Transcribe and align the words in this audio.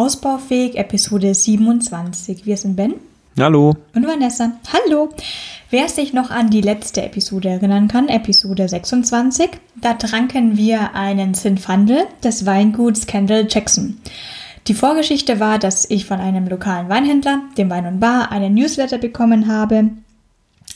Ausbaufähig, 0.00 0.78
Episode 0.78 1.34
27. 1.34 2.46
Wir 2.46 2.56
sind 2.56 2.74
Ben. 2.74 2.94
Hallo. 3.38 3.76
Und 3.94 4.06
Vanessa. 4.06 4.52
Hallo. 4.72 5.10
Wer 5.68 5.90
sich 5.90 6.14
noch 6.14 6.30
an 6.30 6.48
die 6.48 6.62
letzte 6.62 7.02
Episode 7.02 7.50
erinnern 7.50 7.86
kann, 7.86 8.08
Episode 8.08 8.66
26, 8.66 9.50
da 9.78 9.92
tranken 9.92 10.56
wir 10.56 10.94
einen 10.94 11.34
Zinfandel 11.34 12.04
des 12.24 12.46
Weinguts 12.46 13.06
Kendall 13.06 13.46
Jackson. 13.46 14.00
Die 14.68 14.72
Vorgeschichte 14.72 15.38
war, 15.38 15.58
dass 15.58 15.90
ich 15.90 16.06
von 16.06 16.18
einem 16.18 16.48
lokalen 16.48 16.88
Weinhändler, 16.88 17.42
dem 17.58 17.68
Wein 17.68 17.84
und 17.84 18.00
Bar, 18.00 18.32
einen 18.32 18.54
Newsletter 18.54 18.96
bekommen 18.96 19.48
habe, 19.48 19.90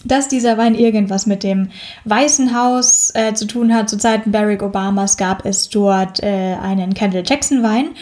dass 0.04 0.28
dieser 0.28 0.58
Wein 0.58 0.74
irgendwas 0.74 1.24
mit 1.24 1.42
dem 1.42 1.70
Weißen 2.04 2.54
Haus 2.54 3.10
äh, 3.14 3.32
zu 3.32 3.46
tun 3.46 3.74
hat. 3.74 3.88
Zu 3.88 3.96
Zeiten 3.96 4.32
Barack 4.32 4.62
Obamas 4.62 5.16
gab 5.16 5.46
es 5.46 5.70
dort 5.70 6.22
äh, 6.22 6.56
einen 6.60 6.92
Kendall 6.92 7.22
Jackson 7.24 7.62
Wein 7.62 7.92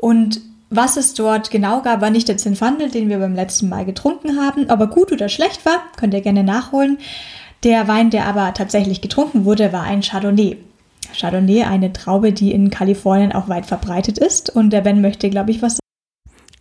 und 0.00 0.40
was 0.74 0.96
es 0.96 1.14
dort 1.14 1.50
genau 1.50 1.82
gab, 1.82 2.00
war 2.00 2.10
nicht 2.10 2.28
der 2.28 2.38
Zinfandel, 2.38 2.90
den 2.90 3.08
wir 3.08 3.18
beim 3.18 3.34
letzten 3.34 3.68
Mal 3.68 3.84
getrunken 3.84 4.40
haben. 4.40 4.70
Aber 4.70 4.86
gut 4.86 5.12
oder 5.12 5.28
schlecht 5.28 5.64
war, 5.66 5.82
könnt 5.96 6.14
ihr 6.14 6.20
gerne 6.22 6.44
nachholen. 6.44 6.98
Der 7.62 7.86
Wein, 7.88 8.10
der 8.10 8.26
aber 8.26 8.54
tatsächlich 8.54 9.00
getrunken 9.00 9.44
wurde, 9.44 9.72
war 9.72 9.82
ein 9.84 10.02
Chardonnay. 10.02 10.56
Chardonnay, 11.14 11.64
eine 11.64 11.92
Traube, 11.92 12.32
die 12.32 12.52
in 12.52 12.70
Kalifornien 12.70 13.32
auch 13.32 13.48
weit 13.48 13.66
verbreitet 13.66 14.18
ist. 14.18 14.50
Und 14.50 14.70
der 14.70 14.80
Ben 14.80 15.00
möchte, 15.00 15.30
glaube 15.30 15.50
ich, 15.50 15.62
was 15.62 15.81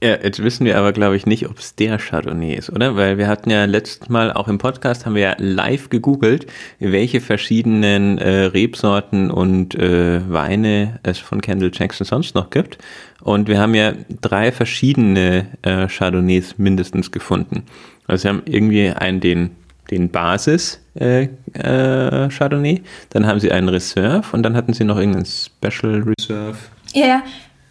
ja, 0.03 0.17
jetzt 0.23 0.41
wissen 0.41 0.65
wir 0.65 0.79
aber, 0.79 0.93
glaube 0.93 1.15
ich, 1.15 1.27
nicht, 1.27 1.47
ob 1.47 1.59
es 1.59 1.75
der 1.75 1.99
Chardonnay 1.99 2.55
ist, 2.55 2.71
oder? 2.71 2.95
Weil 2.95 3.19
wir 3.19 3.27
hatten 3.27 3.51
ja 3.51 3.65
letztes 3.65 4.09
Mal 4.09 4.33
auch 4.33 4.47
im 4.47 4.57
Podcast, 4.57 5.05
haben 5.05 5.13
wir 5.13 5.21
ja 5.21 5.35
live 5.37 5.89
gegoogelt, 5.89 6.47
welche 6.79 7.21
verschiedenen 7.21 8.17
äh, 8.17 8.45
Rebsorten 8.45 9.29
und 9.29 9.75
äh, 9.75 10.21
Weine 10.27 10.99
es 11.03 11.19
von 11.19 11.39
Kendall 11.39 11.69
Jackson 11.71 12.07
sonst 12.07 12.33
noch 12.33 12.49
gibt. 12.49 12.79
Und 13.21 13.47
wir 13.47 13.59
haben 13.59 13.75
ja 13.75 13.93
drei 14.21 14.51
verschiedene 14.51 15.45
äh, 15.61 15.87
Chardonnays 15.87 16.57
mindestens 16.57 17.11
gefunden. 17.11 17.63
Also 18.07 18.23
wir 18.23 18.29
haben 18.29 18.41
irgendwie 18.45 18.89
einen, 18.89 19.19
den, 19.19 19.51
den 19.91 20.09
Basis 20.09 20.81
äh, 20.95 21.25
äh, 21.53 22.29
Chardonnay, 22.29 22.81
dann 23.11 23.27
haben 23.27 23.39
sie 23.39 23.51
einen 23.51 23.69
Reserve 23.69 24.25
und 24.31 24.41
dann 24.41 24.55
hatten 24.55 24.73
sie 24.73 24.83
noch 24.83 24.97
irgendeinen 24.97 25.27
Special 25.27 26.01
Reserve. 26.01 26.57
Ja, 26.93 27.05
yeah. 27.05 27.23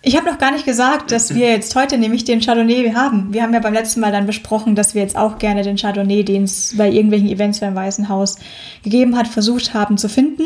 Ich 0.02 0.16
habe 0.16 0.26
noch 0.26 0.38
gar 0.38 0.50
nicht 0.50 0.64
gesagt, 0.64 1.12
dass 1.12 1.34
wir 1.34 1.48
jetzt 1.50 1.74
heute 1.76 1.98
nämlich 1.98 2.24
den 2.24 2.40
Chardonnay 2.40 2.92
haben. 2.94 3.32
Wir 3.32 3.42
haben 3.42 3.52
ja 3.52 3.60
beim 3.60 3.74
letzten 3.74 4.00
Mal 4.00 4.12
dann 4.12 4.26
besprochen, 4.26 4.74
dass 4.74 4.94
wir 4.94 5.02
jetzt 5.02 5.16
auch 5.16 5.38
gerne 5.38 5.62
den 5.62 5.76
Chardonnay, 5.76 6.24
den 6.24 6.44
es 6.44 6.74
bei 6.76 6.90
irgendwelchen 6.90 7.28
Events 7.28 7.60
beim 7.60 7.74
Weißen 7.74 8.08
Haus 8.08 8.38
gegeben 8.82 9.16
hat, 9.16 9.28
versucht 9.28 9.74
haben 9.74 9.98
zu 9.98 10.08
finden. 10.08 10.44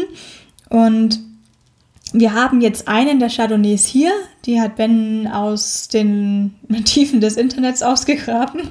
Und 0.71 1.21
wir 2.13 2.33
haben 2.33 2.61
jetzt 2.61 2.87
einen 2.87 3.19
der 3.19 3.29
Chardonnays 3.29 3.87
hier. 3.87 4.13
Die 4.45 4.61
hat 4.61 4.77
Ben 4.77 5.27
aus 5.27 5.89
den 5.89 6.55
Tiefen 6.85 7.21
des 7.21 7.37
Internets 7.37 7.83
ausgegraben. 7.83 8.63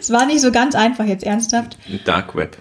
Es 0.00 0.10
war 0.10 0.26
nicht 0.26 0.40
so 0.40 0.50
ganz 0.52 0.74
einfach 0.74 1.06
jetzt 1.06 1.24
ernsthaft. 1.24 1.78
Dark 2.04 2.34
Web. 2.34 2.58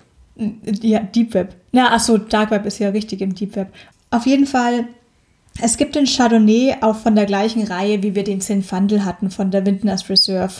Ja, 0.81 0.99
Deep 0.99 1.33
Web. 1.33 1.55
Na, 1.71 1.89
ach 1.91 1.99
so, 1.99 2.17
Dark 2.17 2.51
Web 2.51 2.65
ist 2.65 2.79
ja 2.79 2.89
richtig 2.89 3.21
im 3.21 3.35
Deep 3.35 3.55
Web. 3.55 3.73
Auf 4.09 4.25
jeden 4.25 4.47
Fall 4.47 4.87
es 5.59 5.77
gibt 5.77 5.95
den 5.95 6.05
Chardonnay 6.05 6.75
auch 6.81 6.95
von 6.95 7.15
der 7.15 7.25
gleichen 7.25 7.65
Reihe, 7.65 8.03
wie 8.03 8.15
wir 8.15 8.23
den 8.23 8.41
Zinfandel 8.41 9.03
hatten, 9.03 9.31
von 9.31 9.51
der 9.51 9.65
Windners 9.65 10.09
Reserve. 10.09 10.53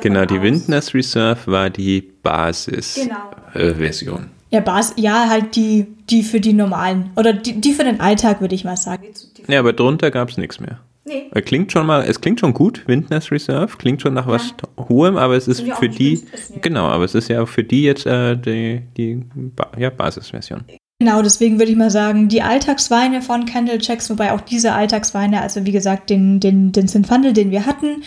Genau, 0.00 0.24
die 0.24 0.40
Windners 0.40 0.94
Reserve 0.94 1.40
war 1.46 1.70
die 1.70 2.00
Basis-Version. 2.00 3.08
Genau. 3.54 4.18
Äh, 4.18 4.26
ja, 4.50 4.60
Bas 4.60 4.94
ja, 4.96 5.28
halt 5.28 5.56
die, 5.56 5.86
die 6.08 6.22
für 6.22 6.40
die 6.40 6.52
normalen. 6.52 7.10
Oder 7.16 7.32
die, 7.32 7.60
die 7.60 7.72
für 7.72 7.84
den 7.84 8.00
Alltag, 8.00 8.40
würde 8.40 8.54
ich 8.54 8.64
mal 8.64 8.76
sagen. 8.76 9.04
Ja, 9.48 9.58
aber 9.60 9.72
drunter 9.72 10.10
gab 10.10 10.30
es 10.30 10.38
nichts 10.38 10.60
mehr. 10.60 10.80
Nee. 11.04 11.30
Klingt 11.42 11.70
schon 11.70 11.86
mal, 11.86 12.04
es 12.04 12.20
klingt 12.20 12.40
schon 12.40 12.52
gut, 12.52 12.82
Windness 12.88 13.30
Reserve, 13.30 13.76
klingt 13.76 14.02
schon 14.02 14.14
nach 14.14 14.26
was 14.26 14.48
ja. 14.48 14.84
Hohem, 14.88 15.16
aber 15.16 15.36
es 15.36 15.46
ist 15.46 15.62
für 15.78 15.88
die, 15.88 16.24
genau, 16.62 16.86
aber 16.86 17.04
es 17.04 17.14
ist 17.14 17.28
ja 17.28 17.46
für 17.46 17.62
die 17.62 17.84
jetzt 17.84 18.06
äh, 18.06 18.36
die, 18.36 18.82
die 18.96 19.22
ba 19.34 19.70
ja, 19.78 19.90
Basisversion. 19.90 20.64
Genau, 20.98 21.20
deswegen 21.20 21.58
würde 21.58 21.70
ich 21.70 21.76
mal 21.76 21.90
sagen, 21.90 22.28
die 22.28 22.40
Alltagsweine 22.40 23.20
von 23.20 23.44
Candle 23.44 23.78
Checks, 23.78 24.08
wobei 24.08 24.32
auch 24.32 24.40
diese 24.40 24.72
Alltagsweine, 24.72 25.42
also 25.42 25.66
wie 25.66 25.72
gesagt, 25.72 26.08
den, 26.08 26.40
den, 26.40 26.72
den 26.72 26.88
Zinfandel, 26.88 27.34
den 27.34 27.50
wir 27.50 27.66
hatten, 27.66 28.02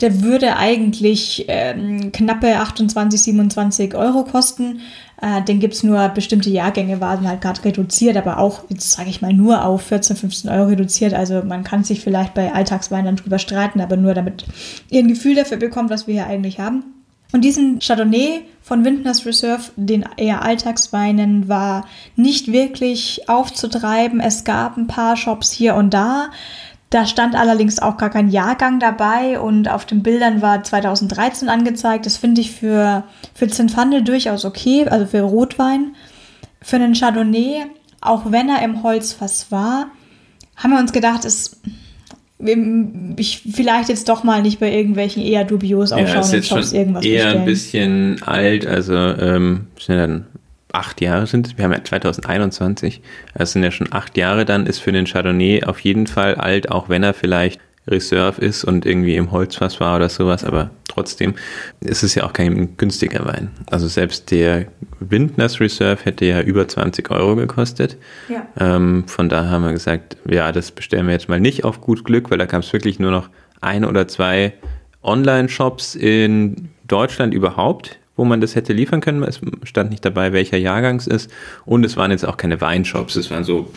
der 0.00 0.22
würde 0.22 0.56
eigentlich 0.56 1.44
ähm, 1.48 2.12
knappe 2.12 2.56
28, 2.56 3.20
27 3.20 3.94
Euro 3.94 4.24
kosten. 4.24 4.80
Äh, 5.20 5.42
den 5.42 5.60
gibt's 5.60 5.82
nur 5.82 6.08
bestimmte 6.08 6.48
Jahrgänge, 6.48 7.02
waren 7.02 7.28
halt 7.28 7.42
gerade 7.42 7.62
reduziert, 7.62 8.16
aber 8.16 8.38
auch, 8.38 8.64
jetzt 8.70 8.92
sage 8.92 9.10
ich 9.10 9.20
mal, 9.20 9.34
nur 9.34 9.66
auf 9.66 9.82
14, 9.82 10.16
15 10.16 10.50
Euro 10.50 10.70
reduziert. 10.70 11.12
Also 11.12 11.42
man 11.42 11.62
kann 11.62 11.84
sich 11.84 12.00
vielleicht 12.00 12.32
bei 12.32 12.54
Alltagsweinen 12.54 13.16
drüber 13.16 13.38
streiten, 13.38 13.82
aber 13.82 13.98
nur 13.98 14.14
damit 14.14 14.46
ihr 14.88 15.00
ein 15.00 15.08
Gefühl 15.08 15.34
dafür 15.34 15.58
bekommt, 15.58 15.90
was 15.90 16.06
wir 16.06 16.14
hier 16.14 16.26
eigentlich 16.26 16.58
haben. 16.58 16.99
Und 17.32 17.42
diesen 17.42 17.78
Chardonnay 17.78 18.42
von 18.62 18.84
Wintners 18.84 19.24
Reserve, 19.24 19.70
den 19.76 20.04
eher 20.16 20.42
Alltagsweinen, 20.42 21.48
war 21.48 21.86
nicht 22.16 22.52
wirklich 22.52 23.28
aufzutreiben. 23.28 24.20
Es 24.20 24.44
gab 24.44 24.76
ein 24.76 24.86
paar 24.86 25.16
Shops 25.16 25.52
hier 25.52 25.74
und 25.74 25.94
da. 25.94 26.30
Da 26.90 27.06
stand 27.06 27.36
allerdings 27.36 27.78
auch 27.78 27.96
gar 27.96 28.10
kein 28.10 28.30
Jahrgang 28.30 28.80
dabei 28.80 29.38
und 29.38 29.68
auf 29.68 29.86
den 29.86 30.02
Bildern 30.02 30.42
war 30.42 30.64
2013 30.64 31.48
angezeigt. 31.48 32.04
Das 32.04 32.16
finde 32.16 32.40
ich 32.40 32.50
für, 32.50 33.04
für 33.32 33.46
Zinfandel 33.46 34.02
durchaus 34.02 34.44
okay, 34.44 34.88
also 34.88 35.06
für 35.06 35.22
Rotwein. 35.22 35.94
Für 36.60 36.76
einen 36.76 36.94
Chardonnay, 36.94 37.66
auch 38.00 38.32
wenn 38.32 38.48
er 38.48 38.62
im 38.62 38.82
Holzfass 38.82 39.52
war, 39.52 39.86
haben 40.56 40.72
wir 40.72 40.80
uns 40.80 40.92
gedacht, 40.92 41.24
es 41.24 41.60
ich 43.16 43.42
vielleicht 43.52 43.88
jetzt 43.88 44.08
doch 44.08 44.24
mal 44.24 44.42
nicht 44.42 44.60
bei 44.60 44.72
irgendwelchen 44.72 45.22
eher 45.22 45.44
dubios 45.44 45.92
ausschauenden 45.92 46.40
ja, 46.40 46.42
Shops 46.42 46.72
irgendwas 46.72 47.04
eher 47.04 47.24
bestellen. 47.24 47.40
ein 47.40 47.44
bisschen 47.44 48.22
alt, 48.22 48.66
also 48.66 48.94
ähm, 48.94 49.66
sind 49.78 49.96
ja 49.96 50.06
dann 50.06 50.26
acht 50.72 51.00
Jahre 51.00 51.26
sind 51.26 51.46
es, 51.46 51.58
wir 51.58 51.64
haben 51.64 51.72
ja 51.72 51.82
2021, 51.82 53.00
das 53.34 53.52
sind 53.52 53.62
ja 53.62 53.70
schon 53.70 53.92
acht 53.92 54.16
Jahre, 54.16 54.44
dann 54.44 54.66
ist 54.66 54.78
für 54.78 54.92
den 54.92 55.06
Chardonnay 55.06 55.64
auf 55.64 55.80
jeden 55.80 56.06
Fall 56.06 56.36
alt, 56.36 56.70
auch 56.70 56.88
wenn 56.88 57.02
er 57.02 57.14
vielleicht 57.14 57.60
Reserve 57.88 58.40
ist 58.40 58.64
und 58.64 58.86
irgendwie 58.86 59.16
im 59.16 59.32
Holzfass 59.32 59.80
war 59.80 59.96
oder 59.96 60.08
sowas, 60.08 60.44
aber 60.44 60.70
trotzdem 60.88 61.34
ist 61.80 62.02
es 62.02 62.14
ja 62.14 62.24
auch 62.24 62.32
kein 62.32 62.76
günstiger 62.76 63.24
Wein. 63.24 63.50
Also 63.70 63.88
selbst 63.88 64.30
der 64.30 64.66
Windness 65.00 65.60
Reserve 65.60 66.04
hätte 66.04 66.24
ja 66.24 66.40
über 66.42 66.68
20 66.68 67.10
Euro 67.10 67.36
gekostet. 67.36 67.96
Ja. 68.28 68.46
Ähm, 68.58 69.04
von 69.06 69.28
daher 69.28 69.50
haben 69.50 69.64
wir 69.64 69.72
gesagt, 69.72 70.16
ja, 70.28 70.52
das 70.52 70.70
bestellen 70.70 71.06
wir 71.06 71.12
jetzt 71.12 71.28
mal 71.28 71.40
nicht 71.40 71.64
auf 71.64 71.80
gut 71.80 72.04
Glück, 72.04 72.30
weil 72.30 72.38
da 72.38 72.46
kam 72.46 72.60
es 72.60 72.72
wirklich 72.72 72.98
nur 72.98 73.10
noch 73.10 73.28
ein 73.60 73.84
oder 73.84 74.08
zwei 74.08 74.54
Online-Shops 75.02 75.94
in 75.94 76.68
Deutschland 76.86 77.32
überhaupt, 77.32 77.98
wo 78.16 78.24
man 78.24 78.40
das 78.40 78.54
hätte 78.54 78.72
liefern 78.72 79.00
können. 79.00 79.22
Es 79.22 79.40
stand 79.64 79.90
nicht 79.90 80.04
dabei, 80.04 80.32
welcher 80.32 80.58
Jahrgang 80.58 80.96
es 80.96 81.06
ist. 81.06 81.30
Und 81.64 81.84
es 81.84 81.96
waren 81.96 82.10
jetzt 82.10 82.26
auch 82.26 82.36
keine 82.36 82.60
Weinshops, 82.60 83.16
es 83.16 83.30
waren 83.30 83.44
so 83.44 83.70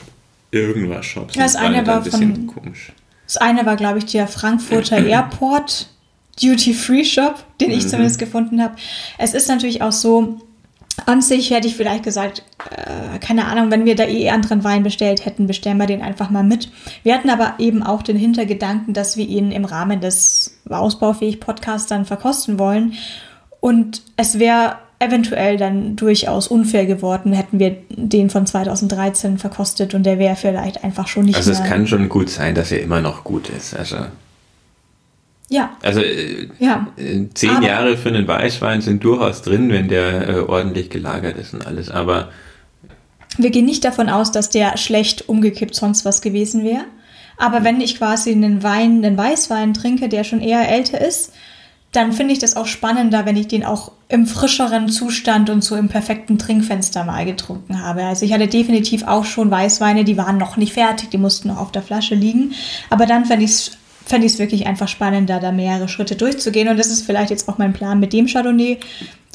irgendwas 0.52 1.06
Shops. 1.06 1.35
Das, 1.35 1.53
das 1.53 1.62
eine 1.62 1.78
war, 1.78 1.88
war 1.88 1.97
ein 1.97 2.03
bisschen 2.03 2.35
von, 2.35 2.47
komisch. 2.47 2.91
Das 3.33 3.41
eine 3.41 3.66
war, 3.66 3.77
glaube 3.77 3.97
ich, 3.97 4.05
der 4.05 4.27
Frankfurter 4.27 5.03
Airport 5.07 5.88
Duty-Free-Shop, 6.39 7.44
den 7.59 7.71
ich 7.71 7.85
mhm. 7.85 7.89
zumindest 7.89 8.19
gefunden 8.19 8.61
habe. 8.61 8.75
Es 9.17 9.33
ist 9.33 9.47
natürlich 9.47 9.81
auch 9.81 9.91
so, 9.91 10.39
an 11.07 11.23
sich 11.23 11.49
hätte 11.49 11.67
ich 11.67 11.75
vielleicht 11.75 12.03
gesagt, 12.03 12.43
äh, 12.69 13.17
keine 13.17 13.45
Ahnung, 13.45 13.72
wenn 13.72 13.85
wir 13.85 13.95
da 13.95 14.05
eh 14.05 14.29
anderen 14.29 14.63
Wein 14.63 14.83
bestellt 14.83 15.25
hätten, 15.25 15.47
bestellen 15.47 15.77
wir 15.77 15.88
den 15.88 16.03
einfach 16.03 16.29
mal 16.29 16.43
mit. 16.43 16.69
Wir 17.01 17.16
hatten 17.16 17.31
aber 17.31 17.55
eben 17.57 17.81
auch 17.81 18.03
den 18.03 18.17
Hintergedanken, 18.17 18.93
dass 18.93 19.17
wir 19.17 19.27
ihn 19.27 19.51
im 19.51 19.66
Rahmen 19.66 19.99
des 19.99 20.59
Ausbaufähig-Podcasts 20.69 21.88
dann 21.88 22.05
verkosten 22.05 22.59
wollen. 22.59 22.93
Und 23.59 24.03
es 24.16 24.38
wäre 24.38 24.77
eventuell 24.99 25.57
dann 25.57 25.95
durchaus 25.95 26.47
unfair 26.47 26.85
geworden, 26.85 27.33
hätten 27.33 27.59
wir 27.59 27.75
den 27.89 28.29
von 28.29 28.45
2013 28.45 29.37
verkostet 29.37 29.93
und 29.93 30.03
der 30.03 30.19
wäre 30.19 30.35
vielleicht 30.35 30.83
einfach 30.83 31.07
schon 31.07 31.25
nicht 31.25 31.35
Also 31.35 31.51
es 31.51 31.63
kann 31.63 31.87
schon 31.87 32.09
gut 32.09 32.29
sein, 32.29 32.55
dass 32.55 32.71
er 32.71 32.81
immer 32.81 33.01
noch 33.01 33.23
gut 33.23 33.49
ist. 33.49 33.75
Also 33.75 33.97
ja. 35.49 35.78
Also 35.81 36.01
äh, 36.01 36.47
ja. 36.59 36.87
Zehn 37.34 37.49
aber, 37.49 37.66
Jahre 37.66 37.97
für 37.97 38.09
einen 38.09 38.28
Weißwein 38.28 38.81
sind 38.81 39.03
durchaus 39.03 39.41
drin, 39.41 39.69
wenn 39.69 39.87
der 39.87 40.28
äh, 40.28 40.40
ordentlich 40.40 40.90
gelagert 40.90 41.37
ist 41.37 41.53
und 41.53 41.67
alles. 41.67 41.91
Aber 41.91 42.29
wir 43.37 43.51
gehen 43.51 43.66
nicht 43.66 43.84
davon 43.84 44.09
aus, 44.09 44.31
dass 44.31 44.49
der 44.49 44.78
schlecht 44.78 45.28
umgekippt 45.28 45.75
sonst 45.75 46.05
was 46.05 46.22
gewesen 46.22 46.63
wäre. 46.63 46.85
Aber 47.37 47.63
wenn 47.63 47.81
ich 47.81 47.97
quasi 47.97 48.31
einen 48.31 48.63
Wein, 48.63 49.03
einen 49.03 49.17
Weißwein 49.17 49.73
trinke, 49.73 50.07
der 50.07 50.23
schon 50.23 50.41
eher 50.41 50.69
älter 50.69 51.01
ist, 51.01 51.34
dann 51.93 52.11
finde 52.11 52.34
ich 52.34 52.40
das 52.40 52.55
auch 52.55 52.66
spannender, 52.66 53.25
wenn 53.25 53.37
ich 53.37 53.47
den 53.47 53.63
auch 53.63 53.91
im 54.09 54.28
frischeren 54.28 54.90
Zustand 54.90 55.49
und 55.49 55.63
so 55.63 55.75
im 55.75 55.90
perfekten 55.90 56.37
Trinkfenster 56.37 57.03
mal 57.03 57.25
getrunken 57.25 57.81
habe. 57.81 58.03
Also 58.03 58.25
ich 58.25 58.34
hatte 58.34 58.47
definitiv 58.47 59.03
auch 59.03 59.25
schon 59.25 59.49
Weißweine, 59.49 60.03
die 60.03 60.17
waren 60.17 60.37
noch 60.37 60.57
nicht 60.57 60.73
fertig, 60.73 61.11
die 61.11 61.17
mussten 61.17 61.49
noch 61.49 61.57
auf 61.57 61.72
der 61.72 61.84
Flasche 61.84 62.16
liegen. 62.16 62.53
Aber 62.90 63.05
dann 63.05 63.25
fände 63.25 63.45
ich 63.45 63.51
es 63.51 63.72
fände 64.05 64.28
ich 64.28 64.34
es 64.34 64.40
wirklich 64.40 64.67
einfach 64.67 64.88
spannend, 64.88 65.29
da, 65.29 65.52
mehrere 65.52 65.88
Schritte 65.88 66.16
durchzugehen. 66.16 66.67
Und 66.67 66.78
das 66.78 66.88
ist 66.88 67.05
vielleicht 67.05 67.29
jetzt 67.29 67.47
auch 67.47 67.58
mein 67.58 67.73
Plan 67.73 68.00
mit 68.00 68.14
dem 68.14 68.28
Chardonnay, 68.28 68.79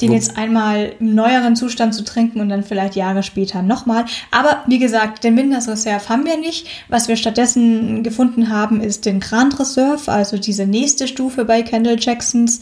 den 0.01 0.13
jetzt 0.13 0.37
einmal 0.37 0.93
im 0.99 1.13
neueren 1.15 1.55
Zustand 1.55 1.93
zu 1.93 2.03
trinken 2.03 2.39
und 2.39 2.49
dann 2.49 2.63
vielleicht 2.63 2.95
Jahre 2.95 3.23
später 3.23 3.61
nochmal. 3.61 4.05
Aber 4.31 4.63
wie 4.67 4.79
gesagt, 4.79 5.23
den 5.23 5.35
Minders 5.35 5.67
Reserve 5.67 6.07
haben 6.07 6.25
wir 6.25 6.37
nicht. 6.37 6.67
Was 6.87 7.07
wir 7.07 7.17
stattdessen 7.17 8.03
gefunden 8.03 8.49
haben, 8.49 8.81
ist 8.81 9.05
den 9.05 9.19
Grand 9.19 9.59
Reserve, 9.59 10.11
also 10.11 10.37
diese 10.37 10.65
nächste 10.65 11.07
Stufe 11.07 11.45
bei 11.45 11.61
Kendall 11.63 11.97
Jacksons. 11.99 12.61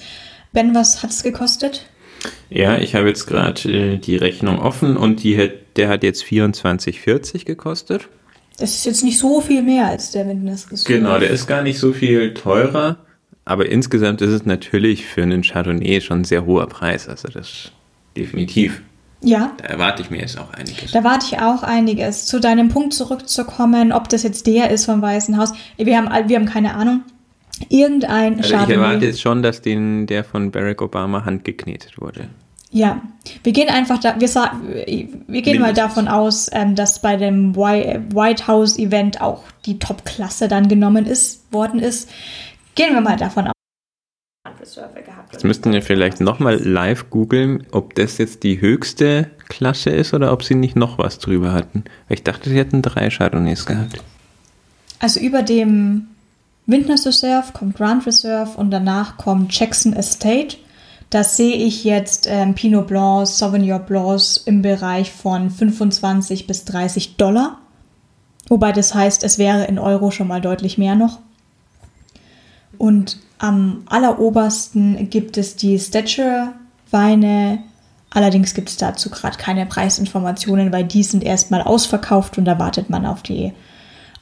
Ben, 0.54 0.74
was 0.74 1.04
hat 1.04 1.12
es 1.12 1.24
gekostet? 1.24 1.86
Ja, 2.50 2.78
ich 2.78 2.96
habe 2.96 3.08
jetzt 3.08 3.28
gerade 3.28 3.70
äh, 3.70 3.98
die 3.98 4.16
Rechnung 4.16 4.60
offen 4.60 4.98
und 4.98 5.24
die 5.24 5.52
der 5.76 5.90
hat 5.90 6.04
jetzt 6.04 6.24
24,40 6.24 7.46
gekostet. 7.46 8.10
Das 8.58 8.74
ist 8.74 8.86
jetzt 8.86 9.04
nicht 9.04 9.20
so 9.20 9.40
viel 9.40 9.62
mehr 9.62 9.88
als 9.88 10.12
der 10.12 10.28
Windness 10.28 10.68
Genau, 10.86 11.20
der 11.20 11.30
ist 11.30 11.48
gar 11.48 11.62
nicht 11.62 11.78
so 11.78 11.94
viel 11.94 12.34
teurer, 12.34 12.98
aber 13.46 13.70
insgesamt 13.70 14.22
ist 14.22 14.32
es 14.32 14.46
natürlich 14.46 15.06
für 15.06 15.22
einen 15.22 15.44
Chardonnay 15.44 16.02
schon 16.02 16.22
ein 16.22 16.24
sehr 16.24 16.46
hoher 16.46 16.68
Preis. 16.68 17.08
Also 17.08 17.28
das 17.28 17.72
definitiv. 18.16 18.82
Ja. 19.22 19.54
Da 19.58 19.66
erwarte 19.66 20.02
ich 20.02 20.10
mir 20.10 20.20
jetzt 20.20 20.38
auch 20.40 20.52
einiges. 20.54 20.92
Da 20.92 21.04
warte 21.04 21.28
ich 21.32 21.40
auch 21.40 21.64
einiges. 21.64 22.26
Zu 22.26 22.40
deinem 22.40 22.70
Punkt 22.70 22.94
zurückzukommen, 22.94 23.92
ob 23.92 24.10
das 24.10 24.24
jetzt 24.24 24.48
der 24.48 24.70
ist 24.72 24.86
vom 24.86 25.02
Weißen 25.02 25.38
Haus. 25.38 25.54
Wir 25.78 25.98
haben, 25.98 26.30
wir 26.30 26.36
haben 26.36 26.46
keine 26.46 26.76
Ahnung. 26.76 27.04
Irgendein 27.70 28.38
also 28.38 28.50
Chardonnay. 28.50 28.74
Ich 28.74 28.78
erwarte 28.78 29.06
jetzt 29.06 29.22
schon, 29.22 29.42
dass 29.42 29.62
den, 29.62 30.08
der 30.08 30.24
von 30.24 30.52
Barack 30.52 30.82
Obama 30.82 31.26
handgeknetet 31.26 32.00
wurde. 32.00 32.30
Ja, 32.72 33.02
wir 33.44 33.54
gehen 33.54 33.70
einfach 33.70 34.00
da, 34.00 34.20
wir, 34.20 34.30
wir 35.28 35.42
gehen 35.42 35.62
mal 35.62 35.74
davon 35.74 36.08
aus, 36.08 36.50
ähm, 36.52 36.76
dass 36.76 37.02
bei 37.02 37.16
dem 37.16 37.56
White 37.56 38.48
House 38.48 38.78
Event 38.78 39.22
auch 39.22 39.44
die 39.66 39.80
Top-Klasse 39.80 40.48
dann 40.48 40.68
genommen 40.68 41.06
ist, 41.06 41.52
worden 41.52 41.80
ist. 41.80 42.10
Gehen 42.76 42.94
wir 42.94 43.02
mal 43.02 43.16
davon 43.16 43.48
aus. 43.48 43.54
Jetzt 45.32 45.44
müssten 45.44 45.72
wir 45.72 45.82
vielleicht 45.82 46.20
nochmal 46.20 46.56
live 46.56 47.10
googeln, 47.10 47.66
ob 47.72 47.96
das 47.96 48.18
jetzt 48.18 48.44
die 48.44 48.60
höchste 48.60 49.30
Klasse 49.50 49.90
ist 49.90 50.14
oder 50.14 50.34
ob 50.34 50.44
sie 50.44 50.56
nicht 50.56 50.76
noch 50.76 50.98
was 50.98 51.20
drüber 51.20 51.54
hatten. 51.54 51.84
Ich 52.10 52.24
dachte, 52.24 52.50
sie 52.50 52.58
hätten 52.58 52.82
drei 52.82 53.10
Chardonnays 53.10 53.66
gehabt. 53.66 54.02
Also 55.00 55.20
über 55.20 55.42
dem 55.42 56.08
Winters 56.66 57.06
Reserve 57.06 57.54
kommt 57.54 57.76
Grand 57.78 58.06
Reserve 58.06 58.58
und 58.58 58.72
danach 58.72 59.18
kommt 59.18 59.58
Jackson 59.58 59.94
Estate. 59.94 60.58
Das 61.10 61.38
sehe 61.38 61.56
ich 61.56 61.84
jetzt 61.84 62.28
ähm, 62.30 62.54
Pinot 62.54 62.88
Blanc, 62.88 63.28
Sauvignon 63.28 63.86
Blancs 63.86 64.38
im 64.38 64.62
Bereich 64.62 65.12
von 65.12 65.50
25 65.50 66.48
bis 66.48 66.66
30 66.66 67.16
Dollar. 67.16 67.60
Wobei 68.50 68.72
das 68.72 68.94
heißt, 68.94 69.24
es 69.24 69.38
wäre 69.38 69.66
in 69.66 69.80
Euro 69.80 70.12
schon 70.12 70.28
mal 70.28 70.42
deutlich 70.42 70.78
mehr 70.78 70.96
noch. 70.96 71.20
Und 72.78 73.18
am 73.40 73.84
allerobersten 73.86 75.10
gibt 75.10 75.38
es 75.38 75.56
die 75.56 75.80
Stature 75.80 76.54
Weine. 76.92 77.60
Allerdings 78.10 78.54
gibt 78.54 78.70
es 78.70 78.78
dazu 78.78 79.10
gerade 79.10 79.38
keine 79.38 79.66
Preisinformationen, 79.66 80.72
weil 80.72 80.86
die 80.86 81.04
sind 81.04 81.24
erstmal 81.24 81.62
ausverkauft 81.62 82.38
und 82.38 82.46
da 82.46 82.58
wartet 82.60 82.90
man 82.90 83.06
auf 83.06 83.22
die 83.22 83.54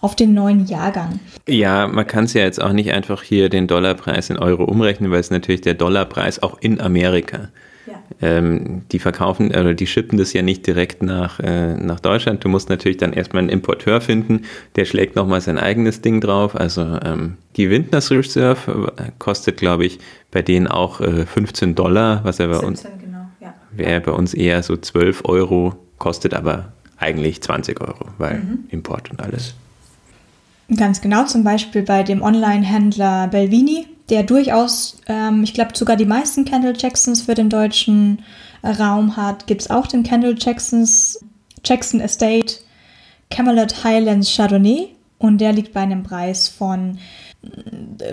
auf 0.05 0.15
den 0.15 0.35
neuen 0.35 0.67
Jahrgang. 0.67 1.19
Ja, 1.47 1.87
man 1.87 2.05
kann 2.05 2.25
es 2.25 2.33
ja 2.33 2.43
jetzt 2.43 2.61
auch 2.61 2.73
nicht 2.73 2.93
einfach 2.93 3.23
hier 3.23 3.49
den 3.49 3.65
Dollarpreis 3.65 4.29
in 4.29 4.37
Euro 4.37 4.63
umrechnen, 4.63 5.09
weil 5.09 5.19
es 5.19 5.31
natürlich 5.31 5.61
der 5.61 5.73
Dollarpreis 5.73 6.43
auch 6.43 6.59
in 6.61 6.79
Amerika. 6.79 7.49
Ja. 7.87 7.95
Ähm, 8.21 8.83
die 8.91 8.99
verkaufen 8.99 9.47
oder 9.47 9.73
die 9.73 9.87
schippen 9.87 10.19
das 10.19 10.31
ja 10.33 10.43
nicht 10.43 10.67
direkt 10.67 11.01
nach, 11.01 11.39
äh, 11.39 11.73
nach 11.73 11.99
Deutschland. 11.99 12.43
Du 12.43 12.49
musst 12.49 12.69
natürlich 12.69 12.97
dann 12.97 13.13
erstmal 13.13 13.41
einen 13.41 13.49
Importeur 13.49 13.99
finden, 13.99 14.43
der 14.75 14.85
schlägt 14.85 15.15
nochmal 15.15 15.41
sein 15.41 15.57
eigenes 15.57 16.01
Ding 16.01 16.21
drauf. 16.21 16.55
Also 16.55 16.99
ähm, 17.03 17.37
die 17.55 17.71
Wintners 17.71 18.11
Reserve 18.11 18.93
äh, 18.97 19.09
kostet, 19.17 19.57
glaube 19.57 19.85
ich, 19.85 19.97
bei 20.29 20.43
denen 20.43 20.67
auch 20.67 21.01
äh, 21.01 21.25
15 21.25 21.73
Dollar, 21.73 22.23
was 22.23 22.39
er 22.39 22.49
bei 22.49 22.59
17, 22.59 22.67
uns 22.67 22.83
genau, 22.83 23.25
ja. 23.41 23.55
wäre 23.71 24.01
bei 24.01 24.11
uns 24.11 24.35
eher 24.35 24.61
so 24.61 24.77
12 24.77 25.23
Euro, 25.25 25.73
kostet 25.97 26.35
aber 26.35 26.73
eigentlich 26.97 27.41
20 27.41 27.81
Euro, 27.81 28.05
weil 28.19 28.35
mhm. 28.35 28.59
Import 28.69 29.09
und 29.09 29.19
alles. 29.19 29.55
Ganz 30.75 31.01
genau, 31.01 31.25
zum 31.25 31.43
Beispiel 31.43 31.83
bei 31.83 32.03
dem 32.03 32.21
Online-Händler 32.21 33.27
Belvini, 33.27 33.87
der 34.09 34.23
durchaus, 34.23 34.97
ähm, 35.07 35.43
ich 35.43 35.53
glaube, 35.53 35.71
sogar 35.75 35.95
die 35.95 36.05
meisten 36.05 36.45
Kendall 36.45 36.73
Jacksons 36.77 37.21
für 37.21 37.35
den 37.35 37.49
deutschen 37.49 38.23
äh, 38.61 38.69
Raum 38.69 39.15
hat, 39.15 39.47
gibt 39.47 39.61
es 39.61 39.69
auch 39.69 39.87
den 39.87 40.03
Kendall 40.03 40.35
Jacksons 40.37 41.23
Jackson 41.63 41.99
Estate 41.99 42.55
Camelot 43.29 43.83
Highlands 43.83 44.35
Chardonnay 44.35 44.89
und 45.17 45.39
der 45.39 45.53
liegt 45.53 45.73
bei 45.73 45.81
einem 45.81 46.03
Preis 46.03 46.47
von 46.47 46.97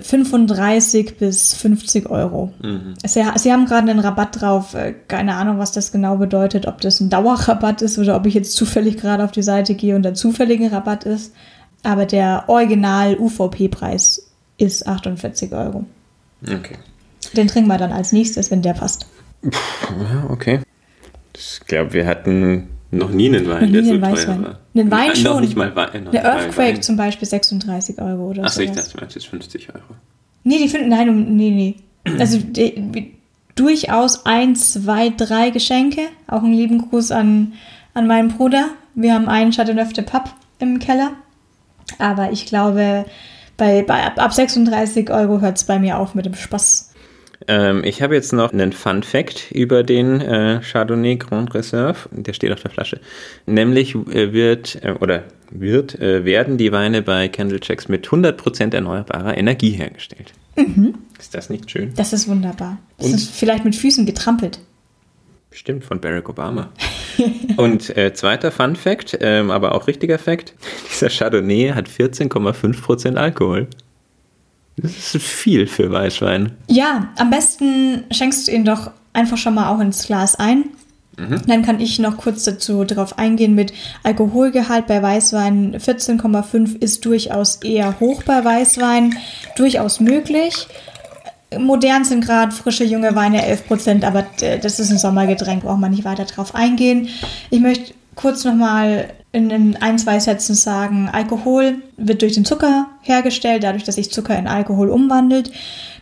35 0.03 1.11
äh, 1.11 1.15
bis 1.15 1.55
50 1.55 2.11
Euro. 2.11 2.53
Mhm. 2.63 2.95
Sie, 3.05 3.23
sie, 3.37 3.53
haben 3.53 3.67
gerade 3.67 3.91
einen 3.91 4.01
Rabatt 4.01 4.41
drauf. 4.41 4.75
Äh, 4.75 4.95
keine 5.09 5.37
Ahnung, 5.37 5.59
was 5.59 5.73
das 5.73 5.93
genau 5.93 6.17
bedeutet, 6.17 6.67
ob 6.67 6.81
das 6.81 7.01
ein 7.01 7.11
Dauerrabatt 7.11 7.83
ist 7.83 7.99
oder 7.99 8.17
ob 8.17 8.27
ich 8.27 8.35
jetzt 8.35 8.55
zufällig 8.55 8.99
gerade 8.99 9.25
auf 9.25 9.33
die 9.33 9.43
Seite 9.43 9.75
gehe 9.75 9.97
und 9.97 10.03
der 10.03 10.15
zufällige 10.15 10.71
Rabatt 10.71 11.05
ist. 11.05 11.35
Aber 11.83 12.07
der 12.07 12.45
Original-UVP-Preis 12.49 14.31
ist 14.59 14.87
48 14.87 15.53
Euro. 15.53 15.85
Okay. 16.43 16.77
Den 17.37 17.49
trinken 17.49 17.69
wir 17.69 17.79
dann 17.79 17.93
als 17.93 18.13
nächstes, 18.13 18.51
wenn 18.51 18.63
der 18.63 18.75
passt. 18.75 19.07
Ja, 19.43 20.27
okay. 20.29 20.61
Ich 21.37 21.61
glaube, 21.67 21.93
wir 21.93 22.07
hatten 22.07 22.69
noch 22.91 23.11
nie 23.11 23.29
einen 23.29 23.49
Wein, 23.49 23.67
nie 23.67 23.73
der 23.73 23.85
so 23.85 24.01
Weißwein. 24.01 24.43
teuer 24.43 24.45
war. 24.45 24.59
Einen 24.75 24.91
Wein 24.91 25.17
schon. 25.17 25.25
Noch 25.25 25.41
nicht 25.41 25.57
mal 25.57 25.75
Wein. 25.75 26.07
Eine 26.09 26.25
Earthquake 26.25 26.81
zum 26.81 26.97
Beispiel 26.97 27.27
36 27.27 28.01
Euro 28.01 28.29
oder 28.31 28.43
so. 28.43 28.47
Achso, 28.47 28.61
ich 28.61 28.71
dachte, 28.71 28.93
du 28.93 29.01
meinst 29.01 29.15
jetzt 29.15 29.29
50 29.29 29.69
Euro. 29.75 29.83
Nee, 30.45 30.59
die 30.59 30.69
finden, 30.69 30.89
nein, 30.91 31.37
nee, 31.37 31.51
nee. 31.51 31.77
Also 32.19 32.39
die, 32.39 33.15
durchaus 33.55 34.27
ein, 34.27 34.57
zwei, 34.57 35.11
drei 35.11 35.51
Geschenke. 35.51 36.03
Auch 36.27 36.43
einen 36.43 36.55
lieben 36.55 36.89
Gruß 36.89 37.13
an, 37.13 37.55
an 37.95 38.07
meinen 38.07 38.29
Bruder. 38.29 38.69
Wir 38.95 39.15
haben 39.15 39.29
einen 39.29 39.53
Chateauneuf 39.53 39.93
de 39.93 40.05
Pape 40.05 40.31
im 40.59 40.79
Keller. 40.79 41.13
Aber 41.99 42.33
ich 42.33 42.47
glaube, 42.47 43.05
bei, 43.57 43.83
bei 43.83 44.05
ab 44.05 44.33
36 44.33 45.11
Euro 45.11 45.41
hört 45.41 45.59
es 45.59 45.65
bei 45.65 45.79
mir 45.79 45.99
auf 45.99 46.15
mit 46.15 46.27
dem 46.27 46.35
Spaß. 46.35 46.93
Ähm, 47.49 47.83
ich 47.85 48.03
habe 48.03 48.15
jetzt 48.15 48.33
noch 48.33 48.53
einen 48.53 48.73
Fun 48.73 49.03
Fact 49.03 49.51
über 49.53 49.83
den 49.83 50.21
äh, 50.21 50.61
Chardonnay 50.61 51.17
Grand 51.17 51.55
Reserve. 51.55 52.09
Der 52.11 52.33
steht 52.33 52.53
auf 52.53 52.63
der 52.63 52.71
Flasche. 52.71 53.01
Nämlich 53.47 53.95
äh, 53.95 54.33
wird 54.33 54.83
äh, 54.85 54.93
oder 55.01 55.25
wird 55.51 56.01
äh, 56.01 56.25
werden 56.25 56.57
die 56.57 56.73
Weine 56.73 57.03
bei 57.03 57.29
Candle 57.29 57.61
Checks 57.61 57.89
mit 57.89 58.09
100% 58.09 58.75
erneuerbarer 58.75 59.37
Energie 59.37 59.71
hergestellt. 59.71 60.33
Mhm. 60.57 60.95
Ist 61.19 61.35
das 61.35 61.51
nicht 61.51 61.71
schön? 61.71 61.93
Das 61.97 62.13
ist 62.13 62.29
wunderbar. 62.29 62.79
Das 62.99 63.09
Und? 63.09 63.15
ist 63.15 63.31
vielleicht 63.31 63.65
mit 63.65 63.77
Füßen 63.77 64.07
getrampelt. 64.07 64.59
Bestimmt 65.53 65.85
von 65.85 66.01
Barack 66.01 66.31
Obama. 66.31 66.71
Und 67.59 67.95
äh, 67.95 68.15
zweiter 68.15 68.51
Fun 68.51 68.75
Fact, 68.75 69.19
ähm, 69.21 69.51
aber 69.51 69.75
auch 69.75 69.87
richtiger 69.87 70.19
Fact: 70.19 70.55
Dieser 70.91 71.11
Chardonnay 71.11 71.73
hat 71.75 71.91
14,5% 71.91 73.17
Alkohol. 73.17 73.69
Das 74.79 75.15
ist 75.15 75.19
viel 75.19 75.67
für 75.67 75.93
Weißwein. 75.93 76.53
Ja, 76.69 77.11
am 77.19 77.29
besten 77.29 78.05
schenkst 78.11 78.49
du 78.49 78.53
ihn 78.53 78.65
doch 78.65 78.93
einfach 79.13 79.37
schon 79.37 79.55
mal 79.55 79.69
auch 79.69 79.81
ins 79.81 80.07
Glas 80.07 80.37
ein. 80.37 80.71
Mhm. 81.19 81.43
Dann 81.47 81.63
kann 81.63 81.81
ich 81.81 81.99
noch 81.99 82.17
kurz 82.17 82.45
dazu 82.45 82.85
darauf 82.85 83.19
eingehen 83.19 83.55
mit 83.55 83.75
Alkoholgehalt 84.05 84.87
bei 84.87 85.03
Weißwein. 85.03 85.77
14,5 85.77 86.81
ist 86.81 87.05
durchaus 87.05 87.57
eher 87.57 88.01
hoch 88.01 88.23
bei 88.23 88.43
Weißwein, 88.43 89.19
durchaus 89.57 90.01
möglich 90.01 90.67
modern 91.59 92.05
sind 92.05 92.25
gerade 92.25 92.53
frische 92.53 92.85
junge 92.85 93.15
Weine 93.15 93.45
11 93.47 93.67
Prozent, 93.67 94.05
aber 94.05 94.27
das 94.63 94.81
ist 94.81 94.91
ein 94.91 94.99
Sommergetränk, 94.99 95.63
braucht 95.63 95.81
man 95.81 95.91
nicht 95.91 96.05
weiter 96.05 96.25
drauf 96.25 96.55
eingehen. 96.55 97.09
Ich 97.51 97.61
möchte 97.61 97.95
kurz 98.15 98.45
nochmal 98.45 99.09
in 99.33 99.77
ein, 99.81 99.99
zwei 99.99 100.21
Sätzen 100.21 100.55
sagen, 100.55 101.09
Alkohol 101.11 101.77
wird 101.97 102.21
durch 102.21 102.35
den 102.35 102.45
Zucker 102.45 102.89
hergestellt, 103.01 103.65
dadurch, 103.65 103.85
dass 103.85 103.95
sich 103.95 104.13
Zucker 104.13 104.39
in 104.39 104.47
Alkohol 104.47 104.91
umwandelt. 104.91 105.51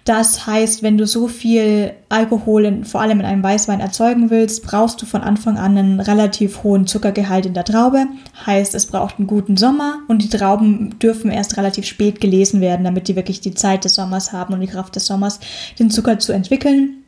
Das 0.04 0.46
heißt, 0.46 0.82
wenn 0.82 0.98
du 0.98 1.06
so 1.06 1.28
viel 1.28 1.92
Alkohol 2.08 2.64
in, 2.64 2.84
vor 2.84 3.02
allem 3.02 3.20
in 3.20 3.26
einem 3.26 3.42
Weißwein 3.42 3.80
erzeugen 3.80 4.30
willst, 4.30 4.64
brauchst 4.64 5.00
du 5.00 5.06
von 5.06 5.20
Anfang 5.20 5.58
an 5.58 5.76
einen 5.76 6.00
relativ 6.00 6.64
hohen 6.64 6.86
Zuckergehalt 6.86 7.46
in 7.46 7.54
der 7.54 7.64
Traube. 7.64 8.06
Heißt, 8.46 8.74
es 8.74 8.86
braucht 8.86 9.18
einen 9.18 9.28
guten 9.28 9.56
Sommer 9.56 9.98
und 10.08 10.22
die 10.22 10.28
Trauben 10.28 10.98
dürfen 10.98 11.30
erst 11.30 11.56
relativ 11.58 11.84
spät 11.84 12.20
gelesen 12.20 12.60
werden, 12.60 12.84
damit 12.84 13.08
die 13.08 13.14
wirklich 13.14 13.40
die 13.40 13.54
Zeit 13.54 13.84
des 13.84 13.94
Sommers 13.94 14.32
haben 14.32 14.54
und 14.54 14.60
die 14.60 14.66
Kraft 14.66 14.96
des 14.96 15.06
Sommers, 15.06 15.38
den 15.78 15.90
Zucker 15.90 16.18
zu 16.18 16.32
entwickeln. 16.32 16.99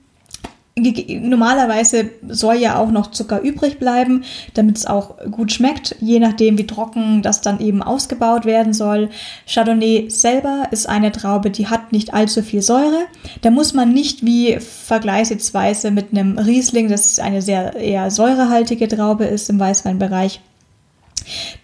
Normalerweise 0.75 2.09
soll 2.29 2.57
ja 2.57 2.79
auch 2.79 2.91
noch 2.91 3.11
Zucker 3.11 3.43
übrig 3.43 3.79
bleiben, 3.79 4.25
damit 4.55 4.79
es 4.79 4.87
auch 4.87 5.19
gut 5.31 5.53
schmeckt, 5.53 5.97
je 6.01 6.19
nachdem 6.19 6.57
wie 6.57 6.67
trocken 6.67 7.21
das 7.21 7.43
dann 7.43 7.61
eben 7.61 7.83
ausgebaut 7.83 8.47
werden 8.47 8.73
soll. 8.73 9.11
Chardonnay 9.47 10.09
selber 10.09 10.69
ist 10.71 10.89
eine 10.89 11.13
Traube, 11.13 11.51
die 11.51 11.67
hat 11.67 11.93
nicht 11.93 12.15
allzu 12.15 12.43
viel 12.43 12.63
Säure. 12.63 13.05
Da 13.43 13.51
muss 13.51 13.75
man 13.75 13.93
nicht 13.93 14.25
wie 14.25 14.59
vergleichsweise 14.61 15.91
mit 15.91 16.13
einem 16.13 16.39
Riesling, 16.39 16.89
das 16.89 17.19
eine 17.19 17.43
sehr 17.43 17.77
eher 17.77 18.11
säurehaltige 18.11 18.89
Traube 18.89 19.25
ist 19.27 19.51
im 19.51 19.61
Weißweinbereich. 19.61 20.41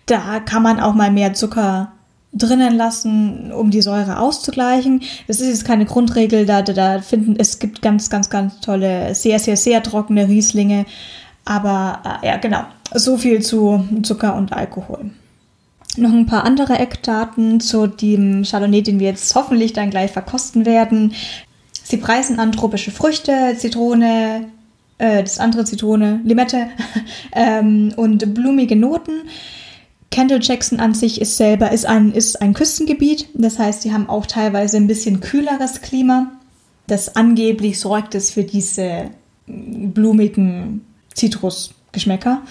Da 0.04 0.40
kann 0.40 0.62
man 0.62 0.80
auch 0.80 0.94
mal 0.94 1.10
mehr 1.10 1.32
Zucker 1.32 1.92
drinnen 2.32 2.76
lassen, 2.76 3.52
um 3.52 3.70
die 3.70 3.82
Säure 3.82 4.18
auszugleichen. 4.20 5.02
Das 5.26 5.40
ist 5.40 5.48
jetzt 5.48 5.64
keine 5.64 5.86
Grundregel, 5.86 6.46
da, 6.46 6.62
da, 6.62 7.00
finden, 7.00 7.36
es 7.38 7.58
gibt 7.58 7.82
ganz, 7.82 8.10
ganz, 8.10 8.28
ganz 8.28 8.60
tolle, 8.60 9.14
sehr, 9.14 9.38
sehr, 9.38 9.56
sehr 9.56 9.82
trockene 9.82 10.28
Rieslinge. 10.28 10.84
Aber 11.44 12.20
äh, 12.22 12.26
ja, 12.26 12.36
genau, 12.36 12.64
so 12.92 13.16
viel 13.16 13.40
zu 13.42 13.84
Zucker 14.02 14.36
und 14.36 14.52
Alkohol. 14.52 15.10
Noch 15.96 16.12
ein 16.12 16.26
paar 16.26 16.44
andere 16.44 16.78
Eckdaten 16.78 17.60
zu 17.60 17.86
dem 17.86 18.44
Chardonnay, 18.44 18.82
den 18.82 19.00
wir 19.00 19.08
jetzt 19.08 19.34
hoffentlich 19.34 19.72
dann 19.72 19.90
gleich 19.90 20.12
verkosten 20.12 20.66
werden. 20.66 21.14
Sie 21.82 21.96
preisen 21.96 22.38
an 22.38 22.52
tropische 22.52 22.90
Früchte, 22.90 23.56
Zitrone, 23.56 24.44
äh, 24.98 25.22
das 25.22 25.40
andere 25.40 25.64
Zitrone, 25.64 26.20
Limette 26.24 26.68
ähm, 27.32 27.92
und 27.96 28.34
blumige 28.34 28.76
Noten. 28.76 29.22
Kendall 30.10 30.40
Jackson 30.42 30.80
an 30.80 30.94
sich 30.94 31.20
ist 31.20 31.36
selber 31.36 31.70
ist 31.70 31.86
ein, 31.86 32.12
ist 32.12 32.40
ein 32.40 32.54
Küstengebiet. 32.54 33.28
Das 33.34 33.58
heißt, 33.58 33.82
sie 33.82 33.92
haben 33.92 34.08
auch 34.08 34.26
teilweise 34.26 34.76
ein 34.76 34.86
bisschen 34.86 35.20
kühleres 35.20 35.82
Klima. 35.82 36.32
Das 36.86 37.16
angeblich 37.16 37.78
sorgt 37.78 38.14
es 38.14 38.30
für 38.30 38.44
diese 38.44 39.10
blumigen 39.46 40.84
Zitrusgeschmäcker. 41.14 42.42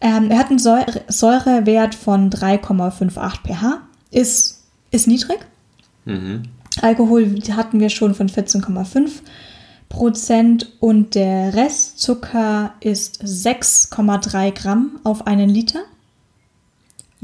Ähm, 0.00 0.30
er 0.30 0.38
hat 0.38 0.50
einen 0.50 0.58
Säure 0.58 1.02
Säurewert 1.08 1.94
von 1.94 2.30
3,58 2.30 3.46
pH. 3.46 3.80
Ist, 4.10 4.64
ist 4.90 5.06
niedrig. 5.06 5.38
Mhm. 6.04 6.42
Alkohol 6.82 7.40
hatten 7.52 7.78
wir 7.80 7.88
schon 7.88 8.14
von 8.14 8.28
14,5 8.28 9.10
Prozent 9.88 10.72
und 10.80 11.14
der 11.14 11.54
Restzucker 11.54 12.74
ist 12.80 13.22
6,3 13.22 14.50
Gramm 14.50 14.98
auf 15.04 15.26
einen 15.28 15.48
Liter 15.48 15.80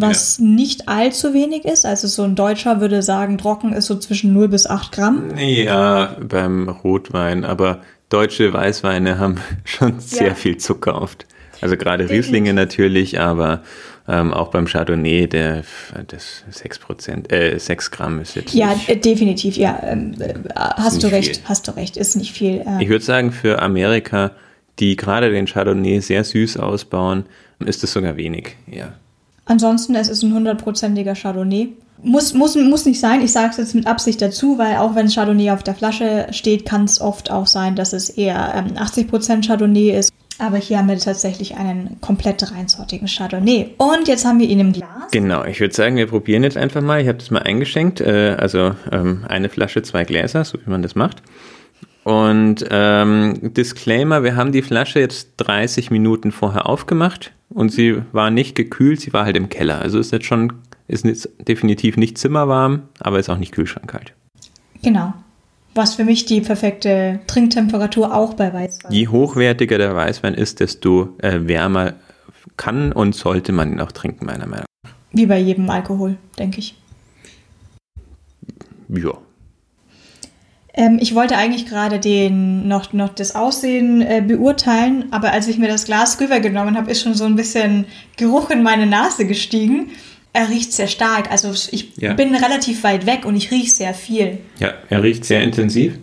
was 0.00 0.38
ja. 0.38 0.44
nicht 0.44 0.88
allzu 0.88 1.34
wenig 1.34 1.64
ist. 1.64 1.84
Also 1.86 2.08
so 2.08 2.22
ein 2.22 2.34
Deutscher 2.34 2.80
würde 2.80 3.02
sagen, 3.02 3.38
trocken 3.38 3.72
ist 3.72 3.86
so 3.86 3.96
zwischen 3.96 4.32
0 4.32 4.48
bis 4.48 4.66
8 4.66 4.92
Gramm. 4.92 5.36
Ja, 5.36 6.16
beim 6.20 6.68
Rotwein, 6.68 7.44
aber 7.44 7.80
deutsche 8.08 8.52
Weißweine 8.52 9.18
haben 9.18 9.36
schon 9.64 10.00
sehr 10.00 10.28
ja. 10.28 10.34
viel 10.34 10.56
Zucker 10.56 11.00
oft. 11.00 11.26
Also 11.60 11.76
gerade 11.76 12.08
Rieslinge 12.08 12.54
natürlich, 12.54 13.20
aber 13.20 13.62
ähm, 14.08 14.32
auch 14.32 14.48
beim 14.48 14.66
Chardonnay, 14.66 15.26
der 15.26 15.62
das 16.08 16.44
6 16.50 16.80
äh, 17.28 17.58
6 17.58 17.90
Gramm 17.90 18.20
ist 18.20 18.34
jetzt. 18.34 18.54
Ja, 18.54 18.74
nicht, 18.74 19.04
definitiv, 19.04 19.56
ja. 19.56 19.78
Ähm, 19.84 20.14
äh, 20.18 20.34
hast 20.54 21.02
du 21.02 21.08
recht, 21.08 21.36
viel. 21.36 21.44
hast 21.44 21.68
du 21.68 21.72
recht, 21.72 21.96
ist 21.96 22.16
nicht 22.16 22.32
viel. 22.32 22.62
Äh. 22.66 22.82
Ich 22.82 22.88
würde 22.88 23.04
sagen, 23.04 23.30
für 23.30 23.60
Amerika, 23.60 24.32
die 24.78 24.96
gerade 24.96 25.30
den 25.30 25.46
Chardonnay 25.46 26.00
sehr 26.00 26.24
süß 26.24 26.56
ausbauen, 26.56 27.24
ist 27.60 27.84
es 27.84 27.92
sogar 27.92 28.16
wenig, 28.16 28.56
ja. 28.66 28.94
Ansonsten, 29.44 29.94
es 29.94 30.08
ist 30.08 30.22
ein 30.22 30.34
hundertprozentiger 30.34 31.14
Chardonnay. 31.14 31.68
Muss, 32.02 32.32
muss, 32.32 32.56
muss 32.56 32.86
nicht 32.86 32.98
sein, 32.98 33.20
ich 33.20 33.32
sage 33.32 33.50
es 33.50 33.56
jetzt 33.58 33.74
mit 33.74 33.86
Absicht 33.86 34.22
dazu, 34.22 34.56
weil 34.56 34.76
auch 34.76 34.94
wenn 34.94 35.08
Chardonnay 35.08 35.50
auf 35.50 35.62
der 35.62 35.74
Flasche 35.74 36.28
steht, 36.30 36.64
kann 36.64 36.84
es 36.84 37.00
oft 37.00 37.30
auch 37.30 37.46
sein, 37.46 37.76
dass 37.76 37.92
es 37.92 38.08
eher 38.08 38.54
ähm, 38.54 38.76
80% 38.76 39.46
Chardonnay 39.46 39.90
ist. 39.98 40.10
Aber 40.38 40.56
hier 40.56 40.78
haben 40.78 40.88
wir 40.88 40.98
tatsächlich 40.98 41.56
einen 41.56 42.00
komplett 42.00 42.50
reinsortigen 42.50 43.06
Chardonnay. 43.06 43.74
Und 43.76 44.08
jetzt 44.08 44.24
haben 44.24 44.38
wir 44.38 44.48
ihn 44.48 44.60
im 44.60 44.72
Glas. 44.72 45.10
Genau, 45.12 45.44
ich 45.44 45.60
würde 45.60 45.74
sagen, 45.74 45.96
wir 45.96 46.06
probieren 46.06 46.42
jetzt 46.42 46.56
einfach 46.56 46.80
mal. 46.80 47.02
Ich 47.02 47.08
habe 47.08 47.18
das 47.18 47.30
mal 47.30 47.42
eingeschenkt. 47.42 48.00
Äh, 48.00 48.36
also 48.38 48.74
ähm, 48.90 49.26
eine 49.28 49.50
Flasche, 49.50 49.82
zwei 49.82 50.04
Gläser, 50.04 50.44
so 50.44 50.58
wie 50.64 50.70
man 50.70 50.80
das 50.80 50.94
macht. 50.94 51.22
Und 52.04 52.64
ähm, 52.70 53.52
Disclaimer, 53.54 54.22
wir 54.22 54.36
haben 54.36 54.52
die 54.52 54.62
Flasche 54.62 55.00
jetzt 55.00 55.32
30 55.38 55.90
Minuten 55.90 56.32
vorher 56.32 56.66
aufgemacht 56.66 57.32
und 57.50 57.70
sie 57.70 58.02
war 58.12 58.30
nicht 58.30 58.54
gekühlt, 58.54 59.00
sie 59.00 59.12
war 59.12 59.24
halt 59.24 59.36
im 59.36 59.48
Keller. 59.48 59.80
Also 59.80 59.98
ist 59.98 60.12
jetzt 60.12 60.26
schon, 60.26 60.54
ist 60.88 61.04
jetzt 61.04 61.28
definitiv 61.46 61.96
nicht 61.96 62.16
zimmerwarm, 62.16 62.82
aber 63.00 63.18
ist 63.18 63.28
auch 63.28 63.38
nicht 63.38 63.52
kühlschrankkalt. 63.52 64.14
Genau. 64.82 65.12
Was 65.74 65.94
für 65.94 66.04
mich 66.04 66.24
die 66.24 66.40
perfekte 66.40 67.20
Trinktemperatur 67.26 68.14
auch 68.14 68.34
bei 68.34 68.52
Weißwein. 68.52 68.92
Je 68.92 69.08
hochwertiger 69.08 69.78
der 69.78 69.94
Weißwein 69.94 70.34
ist, 70.34 70.60
desto 70.60 71.14
äh, 71.18 71.46
wärmer 71.46 71.94
kann 72.56 72.92
und 72.92 73.14
sollte 73.14 73.52
man 73.52 73.72
ihn 73.72 73.80
auch 73.80 73.92
trinken, 73.92 74.26
meiner 74.26 74.46
Meinung 74.46 74.66
nach. 74.84 74.92
Wie 75.12 75.26
bei 75.26 75.38
jedem 75.38 75.68
Alkohol, 75.70 76.16
denke 76.38 76.58
ich. 76.58 76.76
Ja. 78.88 79.12
Ähm, 80.74 80.98
ich 81.00 81.14
wollte 81.14 81.36
eigentlich 81.36 81.66
gerade 81.66 81.98
den 81.98 82.68
noch, 82.68 82.92
noch 82.92 83.08
das 83.08 83.34
Aussehen 83.34 84.02
äh, 84.02 84.22
beurteilen, 84.26 85.06
aber 85.10 85.32
als 85.32 85.48
ich 85.48 85.58
mir 85.58 85.68
das 85.68 85.84
Glas 85.84 86.20
rübergenommen 86.20 86.76
habe, 86.76 86.90
ist 86.90 87.02
schon 87.02 87.14
so 87.14 87.24
ein 87.24 87.36
bisschen 87.36 87.86
Geruch 88.16 88.50
in 88.50 88.62
meine 88.62 88.86
Nase 88.86 89.26
gestiegen. 89.26 89.90
Er 90.32 90.48
riecht 90.48 90.72
sehr 90.72 90.86
stark. 90.86 91.30
Also 91.32 91.50
ich 91.72 91.96
ja. 91.96 92.14
bin 92.14 92.34
relativ 92.34 92.84
weit 92.84 93.04
weg 93.06 93.24
und 93.24 93.34
ich 93.34 93.50
rieche 93.50 93.70
sehr 93.70 93.94
viel. 93.94 94.38
Ja, 94.60 94.74
er 94.88 95.02
riecht 95.02 95.24
sehr 95.24 95.42
intensiv. 95.42 95.98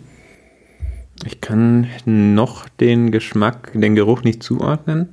Ich 1.24 1.40
kann 1.40 1.88
noch 2.04 2.68
den 2.68 3.10
Geschmack, 3.10 3.72
den 3.74 3.94
Geruch 3.94 4.22
nicht 4.22 4.42
zuordnen. 4.42 5.08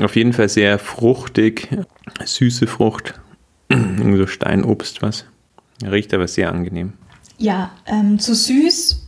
Auf 0.00 0.14
jeden 0.14 0.34
Fall 0.34 0.48
sehr 0.48 0.78
fruchtig, 0.78 1.68
süße 2.22 2.66
Frucht, 2.66 3.18
irgendwie 3.68 4.18
so 4.18 4.26
Steinobst 4.26 5.00
was. 5.00 5.24
Er 5.82 5.92
riecht 5.92 6.12
aber 6.12 6.28
sehr 6.28 6.52
angenehm. 6.52 6.92
Ja, 7.40 7.70
ähm, 7.86 8.18
zu 8.18 8.34
süß. 8.34 9.00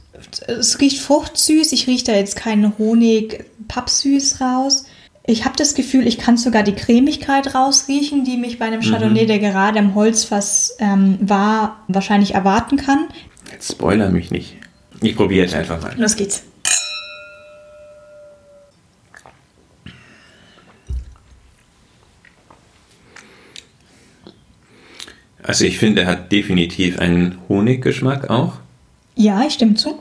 Es 0.46 0.80
riecht 0.80 0.98
fruchtsüß. 1.00 1.72
Ich 1.72 1.86
rieche 1.86 2.06
da 2.06 2.12
jetzt 2.14 2.36
keinen 2.36 2.78
Honig, 2.78 3.44
Pappsüß 3.68 4.40
raus. 4.40 4.84
Ich 5.24 5.44
habe 5.44 5.54
das 5.56 5.74
Gefühl, 5.74 6.06
ich 6.06 6.18
kann 6.18 6.36
sogar 6.36 6.62
die 6.62 6.72
Cremigkeit 6.72 7.54
rausriechen, 7.54 8.24
die 8.24 8.36
mich 8.36 8.58
bei 8.58 8.64
einem 8.64 8.80
Chardonnay, 8.80 9.24
mhm. 9.24 9.28
der 9.28 9.38
gerade 9.38 9.78
im 9.78 9.94
Holzfass 9.94 10.74
ähm, 10.78 11.18
war, 11.20 11.84
wahrscheinlich 11.88 12.34
erwarten 12.34 12.76
kann. 12.76 13.06
Jetzt 13.52 13.72
spoiler 13.72 14.10
mich 14.10 14.30
nicht. 14.30 14.56
Ich 15.00 15.14
probiere 15.14 15.44
jetzt 15.44 15.54
einfach 15.54 15.80
mal. 15.80 15.94
Los 15.96 16.16
geht's. 16.16 16.42
Also 25.42 25.64
ich 25.64 25.78
finde, 25.78 26.02
er 26.02 26.06
hat 26.08 26.32
definitiv 26.32 26.98
einen 26.98 27.38
Honiggeschmack 27.48 28.30
auch. 28.30 28.54
Ja, 29.16 29.44
ich 29.46 29.54
stimme 29.54 29.74
zu. 29.74 29.98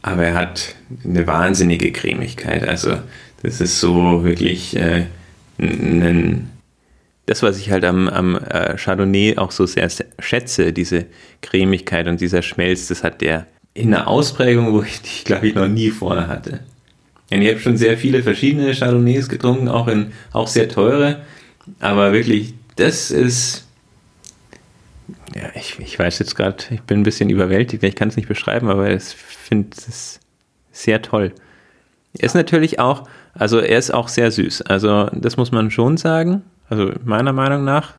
Aber 0.00 0.24
er 0.24 0.34
hat 0.34 0.74
eine 1.04 1.26
wahnsinnige 1.26 1.92
Cremigkeit. 1.92 2.66
Also 2.66 2.96
das 3.42 3.60
ist 3.60 3.80
so 3.80 4.24
wirklich 4.24 4.76
äh, 4.76 5.06
ein, 5.58 6.50
das, 7.26 7.42
was 7.42 7.58
ich 7.58 7.70
halt 7.70 7.84
am, 7.84 8.08
am 8.08 8.36
äh, 8.36 8.76
Chardonnay 8.76 9.36
auch 9.36 9.52
so 9.52 9.66
sehr 9.66 9.88
schätze, 10.18 10.72
diese 10.72 11.06
Cremigkeit 11.40 12.08
und 12.08 12.20
dieser 12.20 12.42
Schmelz, 12.42 12.88
das 12.88 13.04
hat 13.04 13.20
der 13.20 13.46
in 13.74 13.94
einer 13.94 14.08
Ausprägung, 14.08 14.72
wo 14.72 14.82
ich 14.82 15.00
die, 15.00 15.24
glaube 15.24 15.48
ich, 15.48 15.54
noch 15.54 15.68
nie 15.68 15.90
vorher 15.90 16.28
hatte. 16.28 16.60
Und 17.30 17.40
ich 17.40 17.48
habe 17.48 17.60
schon 17.60 17.78
sehr 17.78 17.96
viele 17.96 18.22
verschiedene 18.22 18.74
Chardonnays 18.74 19.28
getrunken, 19.28 19.68
auch, 19.68 19.88
in, 19.88 20.12
auch 20.32 20.46
sehr 20.46 20.68
teure. 20.68 21.22
Aber 21.80 22.12
wirklich, 22.12 22.52
das 22.76 23.10
ist 23.10 23.66
ja, 25.34 25.48
ich, 25.54 25.78
ich 25.78 25.98
weiß 25.98 26.18
jetzt 26.18 26.36
gerade, 26.36 26.64
ich 26.70 26.82
bin 26.82 27.00
ein 27.00 27.04
bisschen 27.04 27.30
überwältigt, 27.30 27.82
ich 27.82 27.96
kann 27.96 28.08
es 28.08 28.16
nicht 28.16 28.28
beschreiben, 28.28 28.68
aber 28.68 28.90
ich 28.90 29.02
finde 29.02 29.76
es 29.76 30.20
sehr 30.70 31.02
toll. 31.02 31.32
Er 32.18 32.24
ist 32.24 32.34
natürlich 32.34 32.78
auch, 32.78 33.08
also 33.34 33.58
er 33.58 33.78
ist 33.78 33.92
auch 33.92 34.08
sehr 34.08 34.30
süß. 34.30 34.62
Also 34.62 35.06
das 35.12 35.36
muss 35.36 35.52
man 35.52 35.70
schon 35.70 35.96
sagen. 35.96 36.42
Also 36.68 36.92
meiner 37.04 37.32
Meinung 37.32 37.64
nach. 37.64 37.94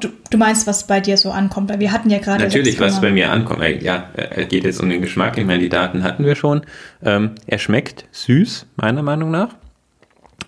Du, 0.00 0.08
du 0.30 0.38
meinst, 0.38 0.66
was 0.66 0.86
bei 0.86 1.00
dir 1.00 1.16
so 1.16 1.30
ankommt? 1.30 1.68
Weil 1.68 1.78
wir 1.78 1.92
hatten 1.92 2.08
ja 2.08 2.18
gerade. 2.18 2.44
Natürlich, 2.44 2.80
was 2.80 3.00
bei 3.00 3.10
mir 3.10 3.30
ankommt. 3.30 3.62
Ja, 3.82 4.08
er 4.14 4.44
geht 4.46 4.64
jetzt 4.64 4.80
um 4.80 4.88
den 4.88 5.02
Geschmack. 5.02 5.36
Ich 5.36 5.44
meine, 5.44 5.60
die 5.60 5.68
Daten 5.68 6.02
hatten 6.02 6.24
wir 6.24 6.36
schon. 6.36 6.62
Ähm, 7.02 7.32
er 7.46 7.58
schmeckt 7.58 8.06
süß, 8.12 8.66
meiner 8.76 9.02
Meinung 9.02 9.30
nach. 9.30 9.50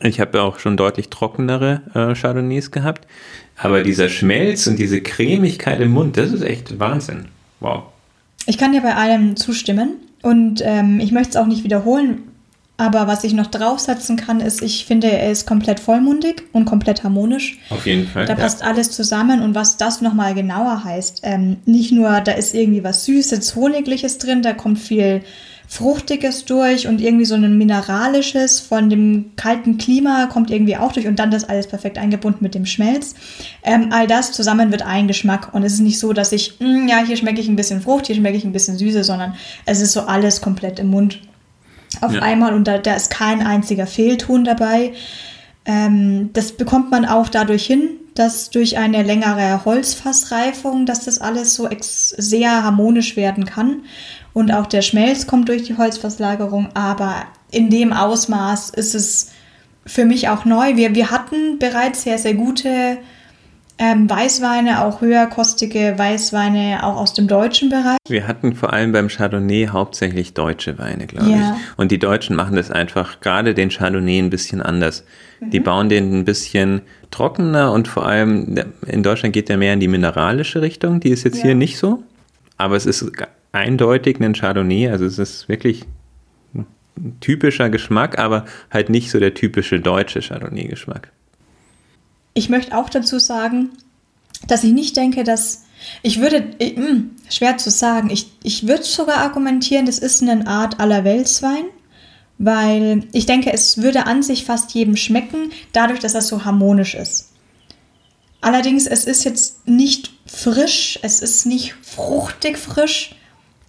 Ich 0.03 0.21
habe 0.21 0.39
ja 0.39 0.45
auch 0.45 0.59
schon 0.59 0.79
deutlich 0.79 1.11
trockenere 1.11 1.83
äh, 1.95 2.15
Chardonnays 2.15 2.71
gehabt. 2.71 3.07
Aber 3.63 3.83
dieser 3.83 4.09
Schmelz 4.09 4.67
und 4.67 4.79
diese 4.79 5.03
Cremigkeit 5.03 5.81
im 5.81 5.93
Mund, 5.93 6.17
das 6.17 6.33
ist 6.33 6.43
echt 6.43 6.79
Wahnsinn. 6.79 7.27
Wow. 7.61 7.85
Ich 8.47 8.57
kann 8.57 8.73
dir 8.73 8.81
bei 8.81 8.95
allem 8.95 9.37
zustimmen 9.37 9.97
und 10.23 10.63
ähm, 10.65 10.99
ich 10.99 11.13
möchte 11.13 11.31
es 11.31 11.37
auch 11.37 11.47
nicht 11.47 11.63
wiederholen, 11.63 12.23
aber 12.79 13.07
was 13.07 13.25
ich 13.25 13.35
noch 13.35 13.49
draufsetzen 13.49 14.17
kann, 14.17 14.41
ist, 14.41 14.63
ich 14.63 14.87
finde, 14.87 15.09
er 15.09 15.31
ist 15.31 15.47
komplett 15.47 15.81
vollmundig 15.81 16.45
und 16.53 16.65
komplett 16.65 17.05
harmonisch. 17.05 17.59
Auf 17.69 17.87
jeden 17.87 18.07
Fall. 18.07 18.25
Da 18.25 18.35
passt 18.35 18.63
ja. 18.63 18.69
alles 18.69 18.91
zusammen 18.91 19.43
und 19.43 19.55
was 19.55 19.77
das 19.77 20.01
nochmal 20.01 20.35
genauer 20.35 20.83
heißt, 20.83 21.21
ähm, 21.25 21.59
nicht 21.67 21.93
nur, 21.93 22.23
da 22.23 22.33
ist 22.33 22.55
irgendwie 22.55 22.83
was 22.83 23.05
Süßes, 23.05 23.55
Honigliches 23.55 24.17
drin, 24.17 24.41
da 24.41 24.55
kommt 24.55 24.79
viel 24.79 25.21
Fruchtiges 25.73 26.47
durch 26.47 26.89
und 26.89 27.01
irgendwie 27.01 27.25
so 27.25 27.37
ein 27.37 27.57
Mineralisches 27.57 28.59
von 28.59 28.91
dem 28.91 29.31
kalten 29.37 29.79
Klima 29.79 30.27
kommt 30.27 30.51
irgendwie 30.51 30.77
auch 30.77 30.91
durch 30.91 31.07
und 31.07 31.17
dann 31.21 31.31
das 31.31 31.45
alles 31.45 31.69
perfekt 31.69 31.97
eingebunden 31.97 32.41
mit 32.43 32.57
dem 32.57 32.67
Schmelz. 32.67 33.15
Ähm, 33.63 33.91
all 33.93 34.09
das 34.09 34.33
zusammen 34.33 34.73
wird 34.73 34.83
ein 34.83 35.07
Geschmack 35.07 35.55
und 35.55 35.63
es 35.63 35.75
ist 35.75 35.81
nicht 35.81 36.01
so, 36.01 36.13
dass 36.13 36.33
ich, 36.33 36.59
mh, 36.59 36.67
hm, 36.67 36.89
ja, 36.89 37.05
hier 37.07 37.17
schmecke 37.17 37.41
ich 37.41 37.47
ein 37.47 37.55
bisschen 37.55 37.81
Frucht, 37.83 38.09
hier 38.09 38.17
schmecke 38.17 38.37
ich 38.37 38.45
ein 38.45 38.51
bisschen 38.51 38.79
Süße, 38.79 39.05
sondern 39.05 39.35
es 39.65 39.81
ist 39.81 39.93
so 39.93 40.01
alles 40.01 40.41
komplett 40.41 40.81
im 40.81 40.89
Mund 40.89 41.21
auf 42.01 42.15
ja. 42.15 42.21
einmal 42.21 42.53
und 42.53 42.67
da, 42.67 42.79
da 42.79 42.95
ist 42.95 43.11
kein 43.11 43.47
einziger 43.47 43.87
Fehlton 43.87 44.45
dabei. 44.45 44.93
Ähm, 45.67 46.31
das 46.33 46.51
bekommt 46.51 46.91
man 46.91 47.05
auch 47.05 47.29
dadurch 47.29 47.65
hin, 47.65 47.91
dass 48.17 48.51
durch 48.51 48.77
eine 48.77 49.05
längere 49.05 49.65
Holzfassreifung, 49.65 50.85
dass 50.85 51.05
das 51.05 51.21
alles 51.21 51.55
so 51.55 51.69
sehr 51.79 52.65
harmonisch 52.65 53.15
werden 53.17 53.45
kann. 53.45 53.83
Und 54.33 54.53
auch 54.53 54.67
der 54.67 54.83
Schmelz 54.83 55.27
kommt 55.27 55.49
durch 55.49 55.65
die 55.65 55.77
Holzfasslagerung, 55.77 56.69
aber 56.75 57.25
in 57.51 57.71
dem 57.71 57.93
Ausmaß 57.93 58.71
ist 58.71 58.95
es 58.95 59.33
für 59.87 60.05
mich 60.05 60.29
auch 60.29 60.45
neu. 60.45 60.77
Wir, 60.77 60.95
wir 60.95 61.11
hatten 61.11 61.59
bereits 61.59 62.03
sehr, 62.03 62.19
sehr 62.19 62.35
gute 62.35 62.99
ähm, 63.81 64.09
Weißweine, 64.11 64.85
auch 64.85 65.01
höherkostige 65.01 65.95
Weißweine, 65.97 66.85
auch 66.85 66.97
aus 66.97 67.15
dem 67.15 67.27
deutschen 67.27 67.71
Bereich. 67.71 67.97
Wir 68.09 68.29
hatten 68.29 68.55
vor 68.55 68.75
allem 68.75 68.93
beim 68.93 69.09
Chardonnay 69.09 69.69
hauptsächlich 69.69 70.35
deutsche 70.35 70.79
Weine, 70.79 71.07
glaube 71.07 71.31
ja. 71.31 71.57
ich. 71.57 71.79
Und 71.79 71.91
die 71.91 71.99
Deutschen 71.99 72.37
machen 72.37 72.57
das 72.57 72.71
einfach, 72.71 73.21
gerade 73.21 73.55
den 73.55 73.71
Chardonnay 73.71 74.19
ein 74.19 74.29
bisschen 74.29 74.61
anders. 74.61 75.03
Mhm. 75.41 75.51
Die 75.51 75.61
bauen 75.61 75.89
den 75.89 76.21
ein 76.21 76.25
bisschen 76.27 76.83
trockener 77.11 77.73
und 77.73 77.89
vor 77.89 78.07
allem 78.07 78.63
in 78.87 79.03
Deutschland 79.03 79.33
geht 79.33 79.49
der 79.49 79.57
mehr 79.57 79.73
in 79.73 79.81
die 79.81 79.89
mineralische 79.89 80.61
Richtung. 80.61 81.01
Die 81.01 81.11
ist 81.11 81.25
jetzt 81.25 81.39
ja. 81.39 81.45
hier 81.45 81.55
nicht 81.55 81.79
so. 81.79 82.03
Aber 82.59 82.77
es 82.77 82.85
ist 82.85 83.11
eindeutig 83.53 84.21
ein 84.21 84.35
Chardonnay, 84.35 84.89
also 84.89 85.05
es 85.05 85.19
ist 85.19 85.49
wirklich 85.49 85.85
ein 86.55 86.67
typischer 87.21 87.71
Geschmack, 87.71 88.19
aber 88.19 88.45
halt 88.71 88.91
nicht 88.91 89.11
so 89.11 89.19
der 89.19 89.35
typische 89.35 89.81
deutsche 89.81 90.21
Chardonnay-Geschmack. 90.21 91.11
Ich 92.35 92.49
möchte 92.49 92.77
auch 92.77 92.89
dazu 92.89 93.19
sagen, 93.19 93.71
dass 94.47 94.65
ich 94.65 94.73
nicht 94.73 94.97
denke, 94.97 95.25
dass 95.25 95.65
ich 96.03 96.21
würde, 96.21 96.55
ich, 96.59 96.77
mh, 96.77 96.87
hm, 96.87 97.11
schwer 97.31 97.57
zu 97.57 97.71
sagen, 97.71 98.11
ich, 98.11 98.31
ich 98.43 98.69
würde 98.69 98.83
sogar 98.83 99.19
argumentieren, 99.19 99.87
das 99.87 99.99
ist 99.99 100.23
eine 100.23 100.47
Art 100.47 100.79
Allerweltswein, 100.79 101.65
weil 102.39 103.05
ich 103.13 103.27
denke, 103.27 103.53
es 103.53 103.79
würde 103.79 104.07
an 104.07 104.23
sich 104.23 104.45
fast 104.45 104.73
jedem 104.73 104.97
schmecken, 104.97 105.51
dadurch, 105.73 106.01
dass 106.01 106.15
er 106.15 106.23
so 106.23 106.45
harmonisch 106.45 106.95
ist. 106.95 107.33
Allerdings, 108.41 108.87
es 108.87 109.05
ist 109.05 109.25
jetzt 109.25 109.69
nicht 109.69 110.13
frisch, 110.27 110.99
es 111.03 111.21
ist 111.21 111.45
nicht 111.45 111.75
fruchtig 111.83 112.57
frisch, 112.57 113.15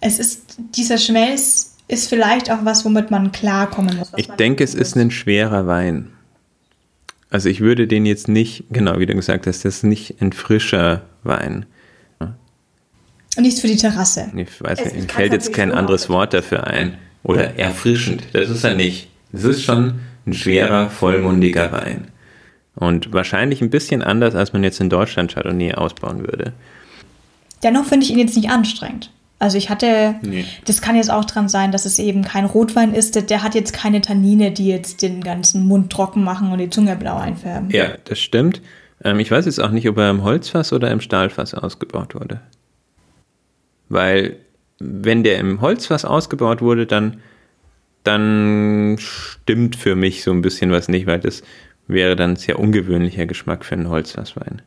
es 0.02 0.18
ist, 0.18 0.56
dieser 0.74 0.98
Schmelz 0.98 1.76
ist 1.88 2.08
vielleicht 2.08 2.50
auch 2.50 2.64
was, 2.64 2.84
womit 2.84 3.10
man 3.10 3.32
klarkommen 3.32 3.96
muss. 3.96 4.12
Ich 4.16 4.26
denke, 4.28 4.62
es 4.64 4.74
ist 4.74 4.96
ein 4.96 5.10
schwerer 5.10 5.66
Wein. 5.66 6.10
Also 7.30 7.48
ich 7.48 7.60
würde 7.60 7.86
den 7.86 8.04
jetzt 8.04 8.28
nicht, 8.28 8.64
genau 8.70 8.98
wie 8.98 9.06
du 9.06 9.14
gesagt 9.14 9.46
hast, 9.46 9.64
das 9.64 9.76
ist 9.76 9.84
nicht 9.84 10.20
ein 10.20 10.32
frischer 10.32 11.02
Wein. 11.22 11.66
Und 12.20 13.44
nichts 13.44 13.60
für 13.60 13.68
die 13.68 13.76
Terrasse. 13.76 14.30
Ich 14.36 14.60
weiß 14.60 14.84
nicht, 14.84 14.96
mir 14.96 15.08
fällt 15.08 15.32
jetzt 15.32 15.54
kein 15.54 15.72
anderes 15.72 16.10
Wort 16.10 16.34
dafür 16.34 16.66
ein. 16.66 16.98
Oder 17.22 17.58
erfrischend. 17.58 18.24
Das 18.32 18.50
ist 18.50 18.64
er 18.64 18.74
nicht. 18.74 19.08
Das 19.30 19.44
ist 19.44 19.62
schon 19.62 20.00
ein 20.26 20.34
schwerer, 20.34 20.90
vollmundiger 20.90 21.72
Wein. 21.72 22.08
Und 22.74 23.12
wahrscheinlich 23.12 23.62
ein 23.62 23.70
bisschen 23.70 24.02
anders, 24.02 24.34
als 24.34 24.52
man 24.52 24.64
jetzt 24.64 24.80
in 24.80 24.90
Deutschland 24.90 25.32
Chardonnay 25.32 25.74
ausbauen 25.74 26.20
würde. 26.20 26.52
Dennoch 27.62 27.86
finde 27.86 28.04
ich 28.04 28.12
ihn 28.12 28.18
jetzt 28.18 28.36
nicht 28.36 28.50
anstrengend. 28.50 29.10
Also 29.42 29.58
ich 29.58 29.70
hatte, 29.70 30.14
nee. 30.22 30.44
das 30.66 30.82
kann 30.82 30.94
jetzt 30.94 31.10
auch 31.10 31.24
dran 31.24 31.48
sein, 31.48 31.72
dass 31.72 31.84
es 31.84 31.98
eben 31.98 32.22
kein 32.22 32.44
Rotwein 32.44 32.94
ist. 32.94 33.16
Der, 33.16 33.22
der, 33.22 33.42
hat 33.42 33.56
jetzt 33.56 33.72
keine 33.72 34.00
Tannine, 34.00 34.52
die 34.52 34.68
jetzt 34.68 35.02
den 35.02 35.20
ganzen 35.20 35.66
Mund 35.66 35.90
trocken 35.90 36.22
machen 36.22 36.52
und 36.52 36.58
die 36.58 36.70
Zunge 36.70 36.94
blau 36.94 37.16
einfärben. 37.16 37.68
Ja, 37.70 37.96
das 38.04 38.20
stimmt. 38.20 38.62
Ähm, 39.02 39.18
ich 39.18 39.32
weiß 39.32 39.46
jetzt 39.46 39.60
auch 39.60 39.72
nicht, 39.72 39.88
ob 39.88 39.98
er 39.98 40.10
im 40.10 40.22
Holzfass 40.22 40.72
oder 40.72 40.92
im 40.92 41.00
Stahlfass 41.00 41.54
ausgebaut 41.54 42.14
wurde. 42.14 42.40
Weil 43.88 44.36
wenn 44.78 45.24
der 45.24 45.40
im 45.40 45.60
Holzfass 45.60 46.04
ausgebaut 46.04 46.62
wurde, 46.62 46.86
dann, 46.86 47.16
dann 48.04 48.94
stimmt 49.00 49.74
für 49.74 49.96
mich 49.96 50.22
so 50.22 50.30
ein 50.30 50.42
bisschen 50.42 50.70
was 50.70 50.86
nicht, 50.86 51.08
weil 51.08 51.18
das 51.18 51.42
wäre 51.88 52.14
dann 52.14 52.30
ein 52.30 52.36
sehr 52.36 52.60
ungewöhnlicher 52.60 53.26
Geschmack 53.26 53.64
für 53.64 53.74
einen 53.74 53.88
Holzfasswein. 53.88 54.62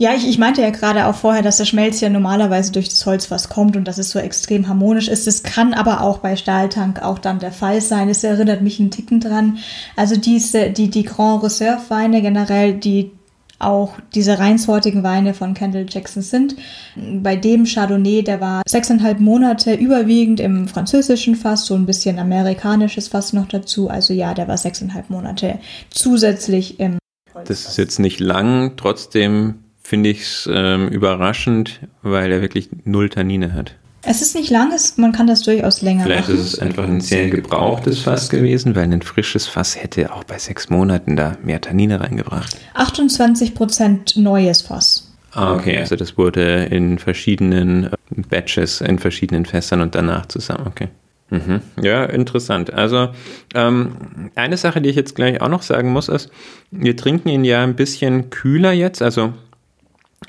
Ja, 0.00 0.14
ich, 0.14 0.26
ich 0.26 0.38
meinte 0.38 0.62
ja 0.62 0.70
gerade 0.70 1.04
auch 1.04 1.14
vorher, 1.14 1.42
dass 1.42 1.58
der 1.58 1.66
Schmelz 1.66 2.00
ja 2.00 2.08
normalerweise 2.08 2.72
durch 2.72 2.88
das 2.88 3.04
Holzfass 3.04 3.50
kommt 3.50 3.76
und 3.76 3.86
dass 3.86 3.98
es 3.98 4.08
so 4.08 4.18
extrem 4.18 4.66
harmonisch 4.66 5.08
ist. 5.08 5.26
Das 5.26 5.42
kann 5.42 5.74
aber 5.74 6.00
auch 6.00 6.20
bei 6.20 6.36
Stahltank 6.36 7.02
auch 7.02 7.18
dann 7.18 7.38
der 7.38 7.52
Fall 7.52 7.82
sein. 7.82 8.08
Es 8.08 8.24
erinnert 8.24 8.62
mich 8.62 8.80
einen 8.80 8.90
Ticken 8.90 9.20
dran. 9.20 9.58
Also 9.96 10.16
diese, 10.16 10.70
die, 10.70 10.88
die 10.88 11.02
Grand 11.02 11.42
Reserve 11.42 11.82
Weine 11.90 12.22
generell, 12.22 12.72
die 12.72 13.10
auch 13.58 13.92
diese 14.14 14.38
reinsortigen 14.38 15.02
Weine 15.02 15.34
von 15.34 15.52
Kendall 15.52 15.84
Jackson 15.86 16.22
sind. 16.22 16.56
Bei 16.96 17.36
dem 17.36 17.66
Chardonnay, 17.66 18.22
der 18.22 18.40
war 18.40 18.62
sechseinhalb 18.66 19.20
Monate 19.20 19.74
überwiegend 19.74 20.40
im 20.40 20.66
französischen 20.66 21.34
Fass, 21.34 21.66
so 21.66 21.74
ein 21.74 21.84
bisschen 21.84 22.18
amerikanisches 22.18 23.08
Fass 23.08 23.34
noch 23.34 23.48
dazu. 23.48 23.90
Also 23.90 24.14
ja, 24.14 24.32
der 24.32 24.48
war 24.48 24.56
sechseinhalb 24.56 25.10
Monate 25.10 25.58
zusätzlich 25.90 26.80
im. 26.80 26.96
Das 27.44 27.66
ist 27.66 27.76
jetzt 27.76 27.98
nicht 27.98 28.18
lang, 28.18 28.78
trotzdem 28.78 29.56
finde 29.90 30.10
ich 30.10 30.20
es 30.20 30.48
ähm, 30.52 30.86
überraschend, 30.86 31.80
weil 32.02 32.30
er 32.30 32.40
wirklich 32.40 32.68
null 32.84 33.08
Tannine 33.08 33.54
hat. 33.54 33.74
Es 34.02 34.22
ist 34.22 34.36
nicht 34.36 34.48
lang, 34.48 34.70
es, 34.72 34.96
man 34.98 35.10
kann 35.10 35.26
das 35.26 35.42
durchaus 35.42 35.82
länger 35.82 36.04
Vielleicht 36.04 36.28
machen. 36.28 36.40
ist 36.40 36.52
es 36.52 36.58
einfach 36.60 36.84
ein 36.84 37.00
sehr 37.00 37.28
gebrauchtes 37.28 37.98
Fass 37.98 38.30
gewesen, 38.30 38.76
weil 38.76 38.84
ein 38.84 39.02
frisches 39.02 39.48
Fass 39.48 39.82
hätte 39.82 40.14
auch 40.14 40.22
bei 40.22 40.38
sechs 40.38 40.70
Monaten 40.70 41.16
da 41.16 41.36
mehr 41.42 41.60
Tannine 41.60 42.00
reingebracht. 42.00 42.56
28% 42.76 44.20
neues 44.20 44.62
Fass. 44.62 45.12
Ah, 45.32 45.54
okay, 45.54 45.76
also 45.78 45.96
das 45.96 46.16
wurde 46.16 46.66
in 46.66 47.00
verschiedenen 47.00 47.86
äh, 47.86 47.90
Batches, 48.28 48.80
in 48.80 49.00
verschiedenen 49.00 49.44
Fässern 49.44 49.80
und 49.80 49.96
danach 49.96 50.26
zusammen, 50.26 50.68
okay. 50.68 50.86
Mhm. 51.30 51.62
Ja, 51.82 52.04
interessant. 52.04 52.72
Also 52.72 53.08
ähm, 53.54 54.30
eine 54.36 54.56
Sache, 54.56 54.80
die 54.80 54.88
ich 54.88 54.96
jetzt 54.96 55.16
gleich 55.16 55.40
auch 55.40 55.48
noch 55.48 55.62
sagen 55.62 55.92
muss, 55.92 56.08
ist, 56.08 56.30
wir 56.70 56.96
trinken 56.96 57.28
ihn 57.28 57.42
ja 57.42 57.64
ein 57.64 57.74
bisschen 57.74 58.30
kühler 58.30 58.70
jetzt, 58.72 59.02
also 59.02 59.32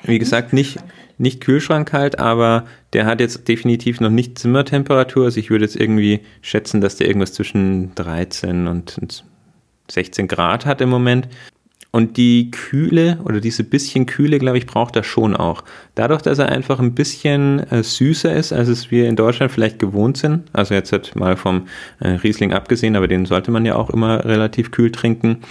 wie 0.02 0.18
gesagt, 0.18 0.52
nicht, 0.52 0.78
nicht 1.18 1.40
kühlschrankkalt, 1.40 2.18
aber 2.18 2.64
der 2.92 3.06
hat 3.06 3.20
jetzt 3.20 3.46
definitiv 3.46 4.00
noch 4.00 4.10
nicht 4.10 4.38
Zimmertemperatur. 4.38 5.26
Also 5.26 5.38
ich 5.38 5.50
würde 5.50 5.64
jetzt 5.64 5.76
irgendwie 5.76 6.20
schätzen, 6.40 6.80
dass 6.80 6.96
der 6.96 7.06
irgendwas 7.06 7.34
zwischen 7.34 7.94
13 7.94 8.66
und 8.66 9.22
16 9.90 10.28
Grad 10.28 10.66
hat 10.66 10.80
im 10.80 10.88
Moment. 10.88 11.28
Und 11.94 12.16
die 12.16 12.50
Kühle 12.50 13.18
oder 13.24 13.38
diese 13.38 13.64
bisschen 13.64 14.06
Kühle, 14.06 14.38
glaube 14.38 14.56
ich, 14.56 14.64
braucht 14.64 14.96
er 14.96 15.04
schon 15.04 15.36
auch. 15.36 15.62
Dadurch, 15.94 16.22
dass 16.22 16.38
er 16.38 16.48
einfach 16.48 16.80
ein 16.80 16.94
bisschen 16.94 17.60
äh, 17.70 17.82
süßer 17.82 18.34
ist, 18.34 18.50
als 18.50 18.68
es 18.68 18.90
wir 18.90 19.06
in 19.10 19.16
Deutschland 19.16 19.52
vielleicht 19.52 19.78
gewohnt 19.78 20.16
sind. 20.16 20.44
Also 20.54 20.72
jetzt 20.72 20.90
hat 20.92 21.14
mal 21.16 21.36
vom 21.36 21.66
äh, 22.00 22.08
Riesling 22.08 22.54
abgesehen, 22.54 22.96
aber 22.96 23.08
den 23.08 23.26
sollte 23.26 23.50
man 23.50 23.66
ja 23.66 23.76
auch 23.76 23.90
immer 23.90 24.24
relativ 24.24 24.70
kühl 24.70 24.90
trinken 24.90 25.42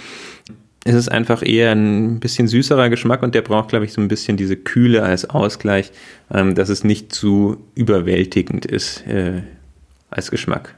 ist 0.84 0.94
es 0.94 1.08
einfach 1.08 1.42
eher 1.46 1.72
ein 1.72 2.18
bisschen 2.18 2.48
süßerer 2.48 2.88
Geschmack 2.88 3.22
und 3.22 3.34
der 3.34 3.42
braucht, 3.42 3.68
glaube 3.68 3.84
ich, 3.84 3.92
so 3.92 4.00
ein 4.00 4.08
bisschen 4.08 4.36
diese 4.36 4.56
Kühle 4.56 5.02
als 5.02 5.28
Ausgleich, 5.30 5.92
ähm, 6.32 6.54
dass 6.54 6.68
es 6.68 6.82
nicht 6.82 7.12
zu 7.14 7.58
überwältigend 7.74 8.66
ist 8.66 9.06
äh, 9.06 9.42
als 10.10 10.30
Geschmack. 10.30 10.74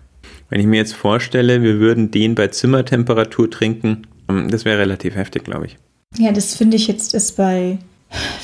Wenn 0.51 0.61
ich 0.61 0.67
mir 0.67 0.77
jetzt 0.77 0.95
vorstelle, 0.95 1.63
wir 1.63 1.79
würden 1.79 2.11
den 2.11 2.35
bei 2.35 2.49
Zimmertemperatur 2.49 3.51
trinken, 3.51 4.07
ähm, 4.29 4.51
das 4.51 4.65
wäre 4.65 4.79
relativ 4.79 5.15
heftig, 5.15 5.45
glaube 5.45 5.67
ich. 5.67 5.79
Ja, 6.19 6.33
das 6.33 6.55
finde 6.55 6.77
ich 6.77 6.87
jetzt 6.87 7.15
ist 7.15 7.37
bei 7.37 7.79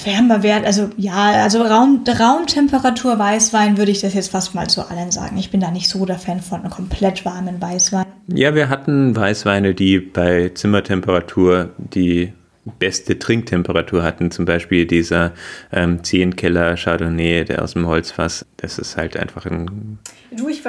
wärmer 0.05 0.43
Wert, 0.43 0.65
also 0.65 0.91
ja, 0.97 1.43
also 1.43 1.63
Raum, 1.63 2.05
Raumtemperatur 2.07 3.19
Weißwein 3.19 3.77
würde 3.77 3.93
ich 3.93 4.01
das 4.01 4.15
jetzt 4.15 4.31
fast 4.31 4.55
mal 4.55 4.69
zu 4.69 4.89
allen 4.89 5.11
sagen. 5.11 5.37
Ich 5.39 5.51
bin 5.51 5.61
da 5.61 5.71
nicht 5.71 5.89
so 5.89 6.05
der 6.05 6.19
Fan 6.19 6.41
von 6.41 6.61
einem 6.61 6.71
komplett 6.71 7.25
warmen 7.25 7.61
Weißwein. 7.61 8.07
Ja, 8.29 8.55
wir 8.55 8.69
hatten 8.69 9.15
Weißweine, 9.15 9.75
die 9.75 9.99
bei 9.99 10.51
Zimmertemperatur 10.55 11.71
die 11.79 12.33
beste 12.65 13.19
Trinktemperatur 13.19 14.03
hatten. 14.03 14.31
Zum 14.31 14.45
Beispiel 14.45 14.87
dieser 14.87 15.33
ähm, 15.73 16.05
Zehnkeller 16.05 16.77
Chardonnay, 16.77 17.45
der 17.45 17.63
aus 17.63 17.73
dem 17.73 17.87
Holzfass. 17.87 18.47
Das 18.59 18.79
ist 18.79 18.97
halt 18.97 19.17
einfach 19.17 19.47
ein 19.47 19.99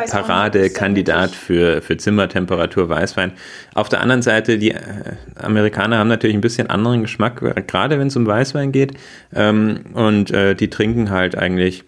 Paradekandidat 0.09 1.31
für, 1.31 1.81
für 1.81 1.97
Zimmertemperatur 1.97 2.87
Weißwein. 2.89 3.33
Auf 3.73 3.89
der 3.89 4.01
anderen 4.01 4.21
Seite, 4.21 4.57
die 4.57 4.71
äh, 4.71 4.79
Amerikaner 5.35 5.97
haben 5.97 6.07
natürlich 6.07 6.35
ein 6.35 6.41
bisschen 6.41 6.69
anderen 6.69 7.01
Geschmack, 7.01 7.41
gerade 7.67 7.99
wenn 7.99 8.07
es 8.07 8.15
um 8.15 8.25
Weißwein 8.25 8.71
geht. 8.71 8.93
Ähm, 9.35 9.81
und 9.93 10.31
äh, 10.31 10.55
die 10.55 10.69
trinken 10.69 11.09
halt 11.09 11.37
eigentlich 11.37 11.83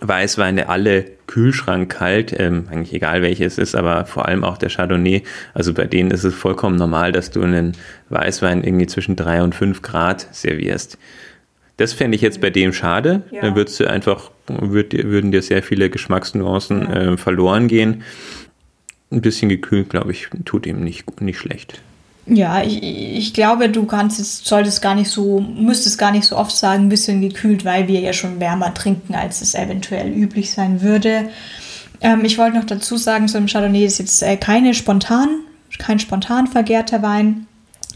Weißweine 0.00 0.68
alle 0.68 1.04
kühlschrankkalt, 1.26 2.34
ähm, 2.38 2.68
eigentlich 2.70 2.94
egal 2.94 3.22
welches 3.22 3.54
es 3.54 3.58
ist, 3.58 3.74
aber 3.74 4.06
vor 4.06 4.26
allem 4.26 4.44
auch 4.44 4.56
der 4.56 4.68
Chardonnay. 4.68 5.22
Also 5.52 5.74
bei 5.74 5.86
denen 5.86 6.10
ist 6.10 6.24
es 6.24 6.34
vollkommen 6.34 6.76
normal, 6.76 7.12
dass 7.12 7.30
du 7.30 7.42
einen 7.42 7.72
Weißwein 8.08 8.62
irgendwie 8.62 8.86
zwischen 8.86 9.16
drei 9.16 9.42
und 9.42 9.54
fünf 9.54 9.82
Grad 9.82 10.28
servierst. 10.32 10.96
Das 11.76 11.92
fände 11.92 12.14
ich 12.14 12.22
jetzt 12.22 12.40
bei 12.40 12.50
dem 12.50 12.72
schade. 12.72 13.22
Ja. 13.30 13.42
Dann 13.42 13.56
würdest 13.56 13.80
du 13.80 13.88
einfach, 13.88 14.30
würd, 14.48 14.92
würden 14.92 15.32
dir 15.32 15.42
sehr 15.42 15.62
viele 15.62 15.90
Geschmacksnuancen 15.90 16.82
ja. 16.82 17.12
äh, 17.12 17.16
verloren 17.16 17.68
gehen. 17.68 18.02
Ein 19.10 19.22
bisschen 19.22 19.48
gekühlt, 19.48 19.88
glaube 19.88 20.12
ich, 20.12 20.28
tut 20.44 20.66
ihm 20.66 20.84
nicht, 20.84 21.20
nicht 21.20 21.38
schlecht. 21.38 21.80
Ja, 22.26 22.62
ich, 22.62 22.82
ich 22.82 23.34
glaube, 23.34 23.68
du 23.68 23.86
kannst 23.86 24.20
es, 24.20 24.44
solltest 24.44 24.82
gar 24.82 24.94
nicht 24.94 25.10
so, 25.10 25.40
müsstest 25.40 25.98
gar 25.98 26.12
nicht 26.12 26.24
so 26.24 26.36
oft 26.36 26.54
sagen, 26.56 26.84
ein 26.84 26.88
bisschen 26.88 27.20
gekühlt, 27.20 27.64
weil 27.64 27.88
wir 27.88 28.00
ja 28.00 28.12
schon 28.12 28.38
wärmer 28.40 28.72
trinken, 28.74 29.14
als 29.14 29.40
es 29.40 29.54
eventuell 29.54 30.12
üblich 30.12 30.52
sein 30.52 30.82
würde. 30.82 31.30
Ähm, 32.00 32.24
ich 32.24 32.38
wollte 32.38 32.56
noch 32.56 32.64
dazu 32.64 32.96
sagen, 32.96 33.28
so 33.28 33.38
ein 33.38 33.46
Chardonnay 33.46 33.84
ist 33.84 33.98
jetzt 33.98 34.22
äh, 34.22 34.36
keine 34.36 34.74
spontan, 34.74 35.28
kein 35.78 35.98
spontan 35.98 36.46
vergärter 36.46 37.02
Wein. 37.02 37.46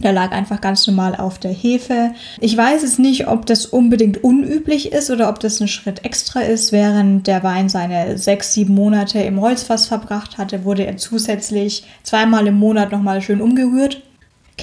Der 0.01 0.13
lag 0.13 0.33
einfach 0.33 0.61
ganz 0.61 0.87
normal 0.89 1.15
auf 1.15 1.39
der 1.39 1.53
Hefe. 1.53 2.15
Ich 2.41 2.57
weiß 2.57 2.83
es 2.83 2.99
nicht, 2.99 3.29
ob 3.29 3.47
das 3.47 3.65
unbedingt 3.65 4.25
unüblich 4.25 4.93
ist 4.93 5.11
oder 5.11 5.29
ob 5.29 5.39
das 5.39 5.61
ein 5.61 5.69
Schritt 5.69 6.05
extra 6.05 6.41
ist. 6.41 6.73
Während 6.73 7.29
der 7.29 7.45
Wein 7.45 7.69
seine 7.69 8.19
sechs, 8.19 8.53
sieben 8.53 8.75
Monate 8.75 9.21
im 9.21 9.41
Holzfass 9.41 9.87
verbracht 9.87 10.37
hatte, 10.37 10.65
wurde 10.65 10.85
er 10.85 10.97
zusätzlich 10.97 11.85
zweimal 12.03 12.49
im 12.49 12.59
Monat 12.59 12.91
nochmal 12.91 13.23
schön 13.23 13.41
umgerührt. 13.41 14.03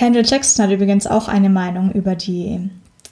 Kendall 0.01 0.25
Jackson 0.25 0.65
hat 0.65 0.71
übrigens 0.71 1.05
auch 1.05 1.27
eine 1.27 1.51
Meinung 1.51 1.91
über 1.91 2.15
die 2.15 2.71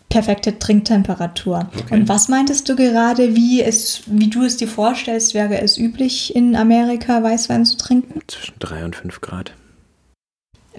perfekte 0.10 0.58
Trinktemperatur. 0.58 1.69
Okay. 1.78 1.93
Und 1.93 2.10
was 2.10 2.30
meintest 2.30 2.67
du 2.67 2.75
gerade, 2.75 3.36
wie, 3.36 3.62
es, 3.62 4.02
wie 4.08 4.28
du 4.28 4.41
es 4.43 4.58
dir 4.58 4.67
vorstellst, 4.67 5.36
wäre 5.36 5.62
es 5.62 5.78
üblich 5.78 6.36
in 6.36 6.56
Amerika 6.56 7.21
Weißwein 7.21 7.63
zu 7.67 7.78
trinken? 7.78 8.21
Zwischen 8.25 8.56
3 8.58 8.86
und 8.86 8.95
5 8.95 9.21
Grad. 9.21 9.54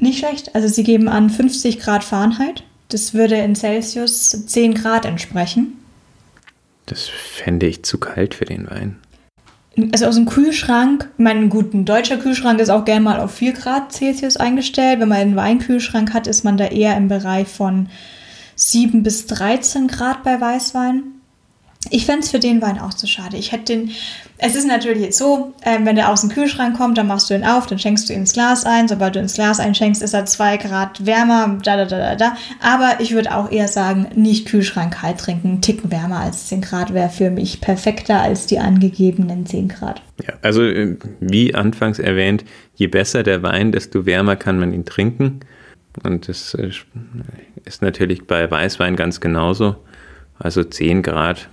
Nicht 0.01 0.19
schlecht. 0.19 0.53
Also 0.57 0.67
sie 0.67 0.83
geben 0.83 1.09
an 1.09 1.31
50 1.31 1.79
Grad 1.79 2.03
Fahrenheit. 2.03 2.65
Das 2.89 3.15
würde 3.15 3.37
in 3.37 3.55
Celsius 3.55 4.31
10 4.49 4.75
Grad 4.75 5.05
entsprechen. 5.05 5.79
Das 6.87 7.07
fände 7.09 7.69
ich 7.69 7.85
zu 7.85 7.99
kalt 7.99 8.35
für 8.35 8.47
den 8.47 8.69
Wein. 8.69 8.97
Also 9.93 10.07
aus 10.07 10.15
dem 10.17 10.27
Kühlschrank, 10.27 11.09
ich 11.17 11.23
meine, 11.23 11.49
gut, 11.49 11.69
deutscher 11.73 12.17
Kühlschrank 12.17 12.61
ist 12.61 12.71
auch 12.71 12.85
gerne 12.85 13.03
mal 13.03 13.21
auf 13.21 13.33
4 13.33 13.53
Grad 13.53 13.93
Celsius 13.93 14.37
eingestellt. 14.37 15.01
Wenn 15.01 15.09
man 15.09 15.19
einen 15.19 15.37
Weinkühlschrank 15.37 16.13
hat, 16.13 16.27
ist 16.27 16.45
man 16.45 16.57
da 16.57 16.67
eher 16.67 16.97
im 16.97 17.09
Bereich 17.09 17.49
von 17.49 17.89
7 18.57 19.03
bis 19.03 19.27
13 19.27 19.89
Grad 19.89 20.23
bei 20.23 20.41
Weißwein. 20.41 21.20
Ich 21.89 22.05
fände 22.05 22.21
es 22.21 22.31
für 22.31 22.39
den 22.39 22.61
Wein 22.61 22.79
auch 22.79 22.93
zu 22.93 23.07
schade. 23.07 23.39
Ich 23.39 23.53
hätte 23.53 23.65
den. 23.65 23.91
Es 24.37 24.55
ist 24.55 24.67
natürlich 24.67 25.03
jetzt 25.03 25.19
so, 25.19 25.55
äh, 25.63 25.79
wenn 25.83 25.97
der 25.97 26.11
aus 26.11 26.21
dem 26.21 26.29
Kühlschrank 26.29 26.77
kommt, 26.77 26.99
dann 26.99 27.07
machst 27.07 27.31
du 27.31 27.35
ihn 27.35 27.45
auf, 27.45 27.67
dann 27.67 27.79
schenkst 27.79 28.09
du 28.09 28.13
ihn 28.13 28.21
ins 28.21 28.35
Glas 28.35 28.67
ein. 28.67 28.87
Sobald 28.87 29.17
du 29.17 29.19
ins 29.19 29.35
Glas 29.35 29.61
einschenkst, 29.61 30.03
ist 30.03 30.13
er 30.13 30.27
2 30.27 30.59
Grad 30.59 31.07
wärmer, 31.07 31.59
da, 31.63 31.79
da, 31.79 31.87
da, 31.87 31.99
da, 31.99 32.17
da. 32.17 32.37
Aber 32.61 33.01
ich 33.01 33.13
würde 33.13 33.35
auch 33.35 33.51
eher 33.51 33.67
sagen, 33.67 34.09
nicht 34.15 34.47
Kühlschrank 34.47 34.95
kalt 34.95 35.19
trinken. 35.19 35.49
Einen 35.49 35.63
Ticken 35.63 35.91
wärmer 35.91 36.21
als 36.21 36.49
10 36.49 36.61
Grad 36.61 36.93
wäre 36.93 37.09
für 37.09 37.31
mich 37.31 37.63
perfekter 37.63 38.21
als 38.21 38.47
die 38.47 38.59
angegebenen 38.59 39.47
10 39.47 39.69
Grad. 39.69 40.03
Ja, 40.23 40.35
also 40.43 40.63
äh, 40.63 40.97
wie 41.21 41.55
anfangs 41.55 41.99
erwähnt, 41.99 42.45
je 42.75 42.89
besser 42.89 43.23
der 43.23 43.43
Wein, 43.43 43.73
desto 43.73 44.05
wärmer 44.05 44.37
kann 44.37 44.59
man 44.59 44.75
ihn 44.75 44.85
trinken. 44.85 45.41
Und 46.03 46.29
das 46.29 46.53
äh, 46.55 46.71
ist 47.65 47.81
natürlich 47.81 48.27
bei 48.27 48.51
Weißwein 48.51 48.97
ganz 48.97 49.21
genauso. 49.21 49.77
Also 50.39 50.63
10 50.63 51.03
Grad. 51.03 51.49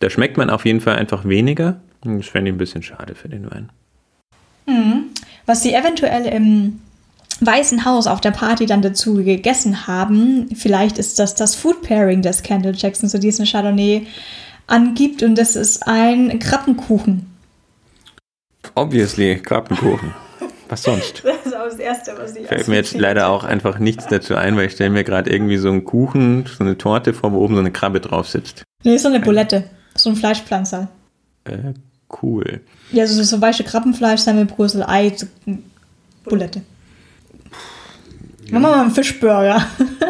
Da 0.00 0.10
schmeckt 0.10 0.36
man 0.36 0.50
auf 0.50 0.64
jeden 0.64 0.80
Fall 0.80 0.96
einfach 0.96 1.24
weniger. 1.24 1.80
Das 2.02 2.26
fände 2.26 2.50
ich 2.50 2.54
ein 2.54 2.58
bisschen 2.58 2.82
schade 2.82 3.14
für 3.14 3.28
den 3.28 3.50
Wein. 3.50 3.70
Mhm. 4.66 5.06
Was 5.46 5.62
sie 5.62 5.74
eventuell 5.74 6.26
im 6.26 6.80
Weißen 7.40 7.84
Haus 7.84 8.06
auf 8.06 8.20
der 8.20 8.32
Party 8.32 8.66
dann 8.66 8.82
dazu 8.82 9.14
gegessen 9.14 9.86
haben, 9.86 10.48
vielleicht 10.54 10.98
ist 10.98 11.18
das 11.18 11.34
das 11.34 11.54
Food 11.54 11.82
Pairing 11.82 12.22
des 12.22 12.42
Candle 12.42 12.72
Jackson 12.74 13.08
zu 13.08 13.18
diesem 13.18 13.46
Chardonnay 13.46 14.06
angibt 14.66 15.22
und 15.22 15.36
das 15.36 15.56
ist 15.56 15.86
ein 15.86 16.38
Krabbenkuchen. 16.38 17.26
Obviously, 18.74 19.36
Krabbenkuchen. 19.40 20.14
Was 20.68 20.82
sonst? 20.82 21.22
Das 21.38 21.46
ist 21.46 21.56
auch 21.56 21.64
das 21.64 21.78
Erste, 21.78 22.12
was 22.18 22.36
ich 22.36 22.46
Fällt 22.46 22.68
mir 22.68 22.76
jetzt 22.76 22.98
leider 22.98 23.28
auch 23.28 23.42
einfach 23.42 23.78
nichts 23.78 24.06
dazu 24.10 24.34
ein, 24.34 24.56
weil 24.56 24.66
ich 24.66 24.72
stelle 24.72 24.90
mir 24.90 25.04
gerade 25.04 25.30
irgendwie 25.30 25.56
so 25.56 25.68
einen 25.68 25.84
Kuchen, 25.84 26.44
so 26.46 26.62
eine 26.62 26.76
Torte 26.76 27.14
vor, 27.14 27.32
wo 27.32 27.38
oben 27.38 27.54
so 27.54 27.60
eine 27.60 27.70
Krabbe 27.70 28.00
drauf 28.00 28.28
sitzt. 28.28 28.64
Nee, 28.84 28.98
so 28.98 29.08
eine 29.08 29.20
Bulette. 29.20 29.64
So 29.98 30.10
ein 30.10 30.16
Fleischpflanzer. 30.16 30.88
Äh, 31.44 31.74
cool. 32.22 32.60
Ja, 32.92 33.06
so, 33.06 33.22
so 33.22 33.40
weiche 33.40 33.64
Krabbenfleisch, 33.64 34.20
Semmelbrösel, 34.20 34.84
Ei, 34.84 35.12
so, 35.16 35.26
Bulette. 36.24 36.62
Ja. 38.46 38.52
Machen 38.52 38.62
wir 38.62 38.76
mal 38.76 38.80
einen 38.82 38.90
Fischburger. 38.90 39.66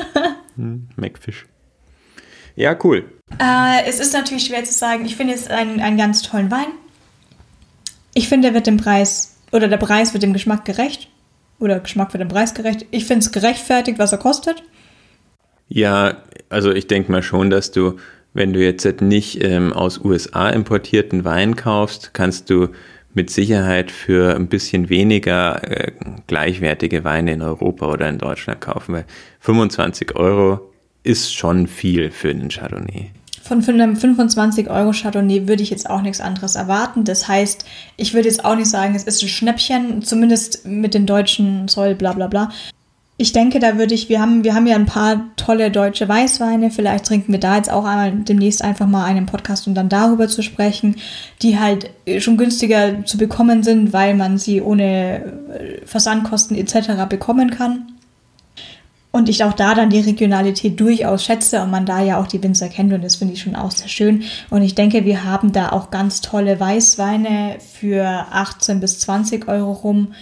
hm, 0.57 0.89
Macfish. 0.97 1.47
Ja, 2.55 2.77
cool. 2.85 3.05
Äh, 3.41 3.89
es 3.89 4.01
ist 4.01 4.13
natürlich 4.13 4.47
schwer 4.47 4.65
zu 4.65 4.73
sagen. 4.73 5.05
Ich 5.05 5.17
finde 5.17 5.35
es 5.35 5.49
einen, 5.49 5.81
einen 5.81 5.97
ganz 5.97 6.23
tollen 6.23 6.51
Wein. 6.51 6.67
Ich 8.15 8.29
finde, 8.29 8.49
er 8.49 8.55
wird 8.55 8.67
dem 8.67 8.77
Preis 8.77 9.37
oder 9.53 9.69
der 9.69 9.77
Preis 9.77 10.13
wird 10.13 10.23
dem 10.23 10.33
Geschmack 10.33 10.65
gerecht. 10.65 11.09
Oder 11.61 11.81
Geschmack 11.81 12.13
wird 12.13 12.21
dem 12.21 12.29
Preis 12.29 12.55
gerecht. 12.55 12.87
Ich 12.91 13.05
finde 13.05 13.25
es 13.25 13.33
gerechtfertigt, 13.33 13.99
was 13.99 14.13
er 14.13 14.19
kostet. 14.19 14.63
Ja, 15.69 16.23
also 16.49 16.73
ich 16.73 16.87
denke 16.87 17.13
mal 17.13 17.23
schon, 17.23 17.51
dass 17.51 17.73
du, 17.73 17.99
wenn 18.39 18.53
du 18.53 18.65
jetzt 18.65 19.01
nicht 19.01 19.43
ähm, 19.43 19.73
aus 19.73 19.99
USA 19.99 20.49
importierten 20.49 21.25
Wein 21.25 21.57
kaufst, 21.57 22.15
kannst 22.15 22.49
du 22.51 22.69
mit 23.13 23.31
Sicherheit 23.31 23.91
für 23.91 24.37
ein 24.37 24.47
bisschen 24.47 24.89
weniger 24.89 25.61
äh, 25.69 25.91
gleichwertige 26.29 27.03
Weine 27.03 27.33
in 27.33 27.43
Europa 27.43 27.91
oder 27.91 28.09
in 28.09 28.19
Deutschland 28.19 28.61
kaufen, 28.61 28.95
weil 28.95 29.07
25 29.41 30.15
Euro 30.15 30.61
ist 31.03 31.35
schon 31.35 31.67
viel 31.67 32.13
für 32.13 32.31
einen 32.31 32.49
Chardonnay. 32.49 33.11
Von 33.43 33.65
einem 33.69 33.97
25 33.97 34.71
Euro 34.71 34.93
Chardonnay 34.93 35.49
würde 35.49 35.65
ich 35.65 35.71
jetzt 35.71 35.91
auch 35.91 36.03
nichts 36.03 36.21
anderes 36.21 36.55
erwarten. 36.55 37.03
Das 37.03 37.27
heißt, 37.27 37.65
ich 37.97 38.15
würde 38.15 38.29
jetzt 38.29 38.45
auch 38.45 38.55
nicht 38.55 38.71
sagen, 38.71 38.95
es 38.95 39.03
ist 39.03 39.21
ein 39.21 39.29
Schnäppchen, 39.29 40.03
zumindest 40.03 40.65
mit 40.65 40.95
den 40.95 41.07
deutschen 41.07 41.67
Zoll, 41.67 41.97
bla 41.97 42.13
bla 42.13 42.29
bla. 42.29 42.51
Ich 43.21 43.33
denke, 43.33 43.59
da 43.59 43.79
würde 43.79 43.95
ich, 43.95 44.09
wir 44.09 44.21
haben, 44.21 44.45
wir 44.45 44.55
haben 44.55 44.69
ja 44.69 44.77
ein 44.77 44.87
paar 44.87 45.25
tolle 45.35 45.73
deutsche 45.73 46.09
Weißweine, 46.09 46.71
vielleicht 46.71 47.05
trinken 47.05 47.33
wir 47.33 47.41
da 47.41 47.57
jetzt 47.57 47.69
auch 47.69 47.85
einmal 47.85 48.13
demnächst 48.13 48.63
einfach 48.63 48.87
mal 48.87 49.05
einen 49.05 49.27
Podcast, 49.27 49.67
um 49.67 49.75
dann 49.75 49.89
darüber 49.89 50.29
zu 50.29 50.41
sprechen, 50.41 50.95
die 51.43 51.59
halt 51.59 51.91
schon 52.21 52.37
günstiger 52.37 53.05
zu 53.05 53.19
bekommen 53.19 53.65
sind, 53.65 53.93
weil 53.93 54.15
man 54.15 54.39
sie 54.39 54.63
ohne 54.63 55.33
Versandkosten 55.85 56.57
etc. 56.57 57.09
bekommen 57.09 57.51
kann. 57.51 57.89
Und 59.11 59.29
ich 59.29 59.43
auch 59.43 59.55
da 59.55 59.75
dann 59.75 59.91
die 59.91 59.99
Regionalität 59.99 60.79
durchaus 60.79 61.25
schätze 61.25 61.61
und 61.63 61.73
man 61.73 61.87
da 61.87 62.01
ja 62.01 62.21
auch 62.21 62.29
die 62.29 62.41
Winzer 62.41 62.69
kennt 62.69 62.93
und 62.93 63.03
das 63.03 63.17
finde 63.17 63.35
ich 63.35 63.43
schon 63.43 63.57
auch 63.57 63.73
sehr 63.73 63.89
schön. 63.89 64.23
Und 64.49 64.63
ich 64.63 64.77
denke, 64.77 65.05
wir 65.05 65.25
haben 65.25 65.51
da 65.51 65.71
auch 65.71 65.91
ganz 65.91 66.21
tolle 66.21 66.61
Weißweine 66.61 67.57
für 67.59 68.05
18 68.31 68.79
bis 68.79 69.01
20 69.01 69.49
Euro 69.49 69.73
rum, 69.73 70.13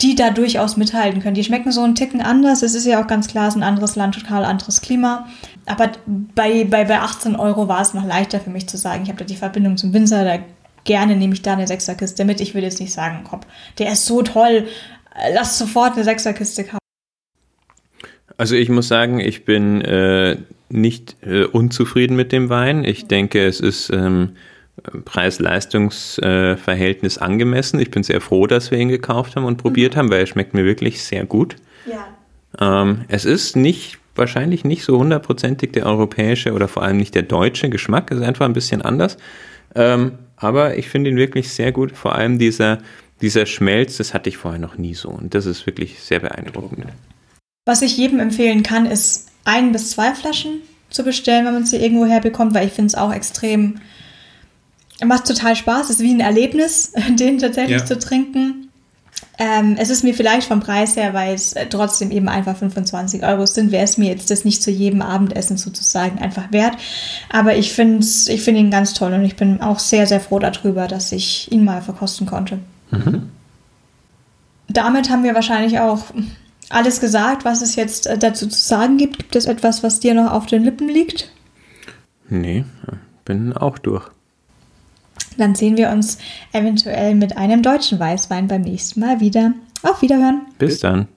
die 0.00 0.14
da 0.14 0.30
durchaus 0.30 0.76
mithalten 0.76 1.22
können. 1.22 1.34
Die 1.34 1.44
schmecken 1.44 1.72
so 1.72 1.82
einen 1.82 1.94
Ticken 1.94 2.20
anders. 2.20 2.62
Es 2.62 2.74
ist 2.74 2.86
ja 2.86 3.02
auch 3.02 3.06
ganz 3.06 3.28
klar, 3.28 3.48
es 3.48 3.54
ist 3.54 3.60
ein 3.60 3.66
anderes 3.66 3.96
Land, 3.96 4.14
total 4.14 4.44
anderes 4.44 4.80
Klima. 4.80 5.28
Aber 5.66 5.92
bei, 6.06 6.64
bei, 6.64 6.84
bei 6.84 6.98
18 6.98 7.36
Euro 7.36 7.68
war 7.68 7.80
es 7.80 7.94
noch 7.94 8.04
leichter 8.04 8.40
für 8.40 8.50
mich 8.50 8.68
zu 8.68 8.76
sagen, 8.76 9.04
ich 9.04 9.08
habe 9.08 9.18
da 9.18 9.24
die 9.24 9.36
Verbindung 9.36 9.76
zum 9.76 9.92
Winzer, 9.92 10.24
da 10.24 10.38
gerne 10.84 11.16
nehme 11.16 11.34
ich 11.34 11.42
da 11.42 11.54
eine 11.54 11.66
Sechserkiste 11.66 12.24
mit. 12.24 12.40
Ich 12.40 12.54
würde 12.54 12.66
jetzt 12.66 12.80
nicht 12.80 12.92
sagen, 12.92 13.24
komm, 13.28 13.40
der 13.78 13.92
ist 13.92 14.06
so 14.06 14.22
toll, 14.22 14.66
lass 15.32 15.58
sofort 15.58 15.94
eine 15.94 16.04
Sechserkiste 16.04 16.64
kaufen. 16.64 16.78
Also 18.36 18.56
ich 18.56 18.68
muss 18.68 18.88
sagen, 18.88 19.20
ich 19.20 19.44
bin 19.44 19.80
äh, 19.82 20.38
nicht 20.68 21.16
äh, 21.22 21.44
unzufrieden 21.44 22.16
mit 22.16 22.32
dem 22.32 22.48
Wein. 22.48 22.84
Ich 22.84 23.06
denke, 23.06 23.46
es 23.46 23.60
ist 23.60 23.90
ähm, 23.90 24.36
Preis-Leistungs-Verhältnis 25.04 27.18
angemessen. 27.18 27.80
Ich 27.80 27.90
bin 27.90 28.02
sehr 28.02 28.20
froh, 28.20 28.46
dass 28.46 28.70
wir 28.70 28.78
ihn 28.78 28.88
gekauft 28.88 29.36
haben 29.36 29.44
und 29.44 29.58
probiert 29.58 29.94
mhm. 29.94 29.98
haben, 29.98 30.10
weil 30.10 30.20
er 30.20 30.26
schmeckt 30.26 30.54
mir 30.54 30.64
wirklich 30.64 31.02
sehr 31.02 31.24
gut. 31.24 31.56
Ja. 31.86 32.06
Ähm, 32.60 33.04
es 33.08 33.24
ist 33.24 33.56
nicht 33.56 33.98
wahrscheinlich 34.14 34.64
nicht 34.64 34.84
so 34.84 34.98
hundertprozentig 34.98 35.72
der 35.72 35.86
europäische 35.86 36.52
oder 36.52 36.68
vor 36.68 36.82
allem 36.82 36.98
nicht 36.98 37.14
der 37.14 37.22
deutsche 37.22 37.68
Geschmack. 37.68 38.10
Es 38.10 38.18
ist 38.18 38.24
einfach 38.24 38.46
ein 38.46 38.52
bisschen 38.52 38.82
anders. 38.82 39.16
Ähm, 39.74 40.12
aber 40.36 40.76
ich 40.76 40.88
finde 40.88 41.10
ihn 41.10 41.16
wirklich 41.16 41.50
sehr 41.50 41.72
gut. 41.72 41.92
Vor 41.92 42.14
allem 42.14 42.38
dieser, 42.38 42.78
dieser 43.20 43.46
Schmelz, 43.46 43.96
das 43.96 44.14
hatte 44.14 44.28
ich 44.28 44.36
vorher 44.36 44.60
noch 44.60 44.78
nie 44.78 44.94
so. 44.94 45.08
Und 45.08 45.34
das 45.34 45.46
ist 45.46 45.66
wirklich 45.66 46.00
sehr 46.00 46.20
beeindruckend. 46.20 46.86
Was 47.66 47.82
ich 47.82 47.96
jedem 47.96 48.20
empfehlen 48.20 48.62
kann, 48.62 48.86
ist 48.86 49.28
ein 49.44 49.72
bis 49.72 49.90
zwei 49.90 50.14
Flaschen 50.14 50.60
zu 50.90 51.02
bestellen, 51.02 51.46
wenn 51.46 51.54
man 51.54 51.66
sie 51.66 51.76
irgendwo 51.76 52.06
herbekommt, 52.06 52.54
weil 52.54 52.66
ich 52.66 52.72
finde 52.72 52.88
es 52.88 52.94
auch 52.94 53.12
extrem, 53.12 53.80
macht 55.04 55.26
total 55.26 55.56
Spaß. 55.56 55.90
Es 55.90 55.96
ist 55.96 56.00
wie 56.00 56.12
ein 56.12 56.20
Erlebnis, 56.20 56.92
den 57.18 57.38
tatsächlich 57.38 57.80
ja. 57.80 57.86
zu 57.86 57.98
trinken. 57.98 58.68
Ähm, 59.36 59.76
es 59.78 59.90
ist 59.90 60.04
mir 60.04 60.14
vielleicht 60.14 60.46
vom 60.46 60.60
Preis 60.60 60.96
her, 60.96 61.12
weil 61.12 61.34
es 61.34 61.54
äh, 61.54 61.66
trotzdem 61.66 62.12
eben 62.12 62.28
einfach 62.28 62.56
25 62.56 63.24
Euro 63.24 63.46
sind, 63.46 63.72
wäre 63.72 63.82
es 63.82 63.98
mir 63.98 64.10
jetzt 64.10 64.30
das 64.30 64.44
nicht 64.44 64.62
zu 64.62 64.70
jedem 64.70 65.02
Abendessen 65.02 65.56
sozusagen 65.56 66.20
einfach 66.20 66.52
wert. 66.52 66.76
Aber 67.30 67.56
ich 67.56 67.72
finde 67.72 68.06
ich 68.06 68.42
find 68.42 68.58
ihn 68.58 68.70
ganz 68.70 68.94
toll 68.94 69.12
und 69.12 69.24
ich 69.24 69.34
bin 69.34 69.60
auch 69.60 69.80
sehr, 69.80 70.06
sehr 70.06 70.20
froh 70.20 70.38
darüber, 70.38 70.86
dass 70.86 71.10
ich 71.10 71.50
ihn 71.50 71.64
mal 71.64 71.82
verkosten 71.82 72.26
konnte. 72.26 72.60
Mhm. 72.92 73.30
Damit 74.68 75.10
haben 75.10 75.24
wir 75.24 75.34
wahrscheinlich 75.34 75.80
auch 75.80 76.04
alles 76.70 77.00
gesagt, 77.00 77.44
was 77.44 77.60
es 77.60 77.76
jetzt 77.76 78.06
äh, 78.06 78.16
dazu 78.16 78.46
zu 78.46 78.60
sagen 78.60 78.98
gibt? 78.98 79.18
Gibt 79.18 79.36
es 79.36 79.46
etwas, 79.46 79.82
was 79.82 80.00
dir 80.00 80.14
noch 80.14 80.32
auf 80.32 80.46
den 80.46 80.62
Lippen 80.62 80.88
liegt? 80.88 81.30
Nee, 82.28 82.64
bin 83.24 83.52
auch 83.52 83.78
durch. 83.78 84.08
Dann 85.36 85.54
sehen 85.54 85.76
wir 85.76 85.90
uns 85.90 86.18
eventuell 86.52 87.14
mit 87.14 87.36
einem 87.36 87.62
deutschen 87.62 87.98
Weißwein 87.98 88.48
beim 88.48 88.62
nächsten 88.62 89.00
Mal 89.00 89.20
wieder. 89.20 89.52
Auf 89.82 90.02
Wiederhören. 90.02 90.42
Bis 90.58 90.80
dann. 90.80 91.08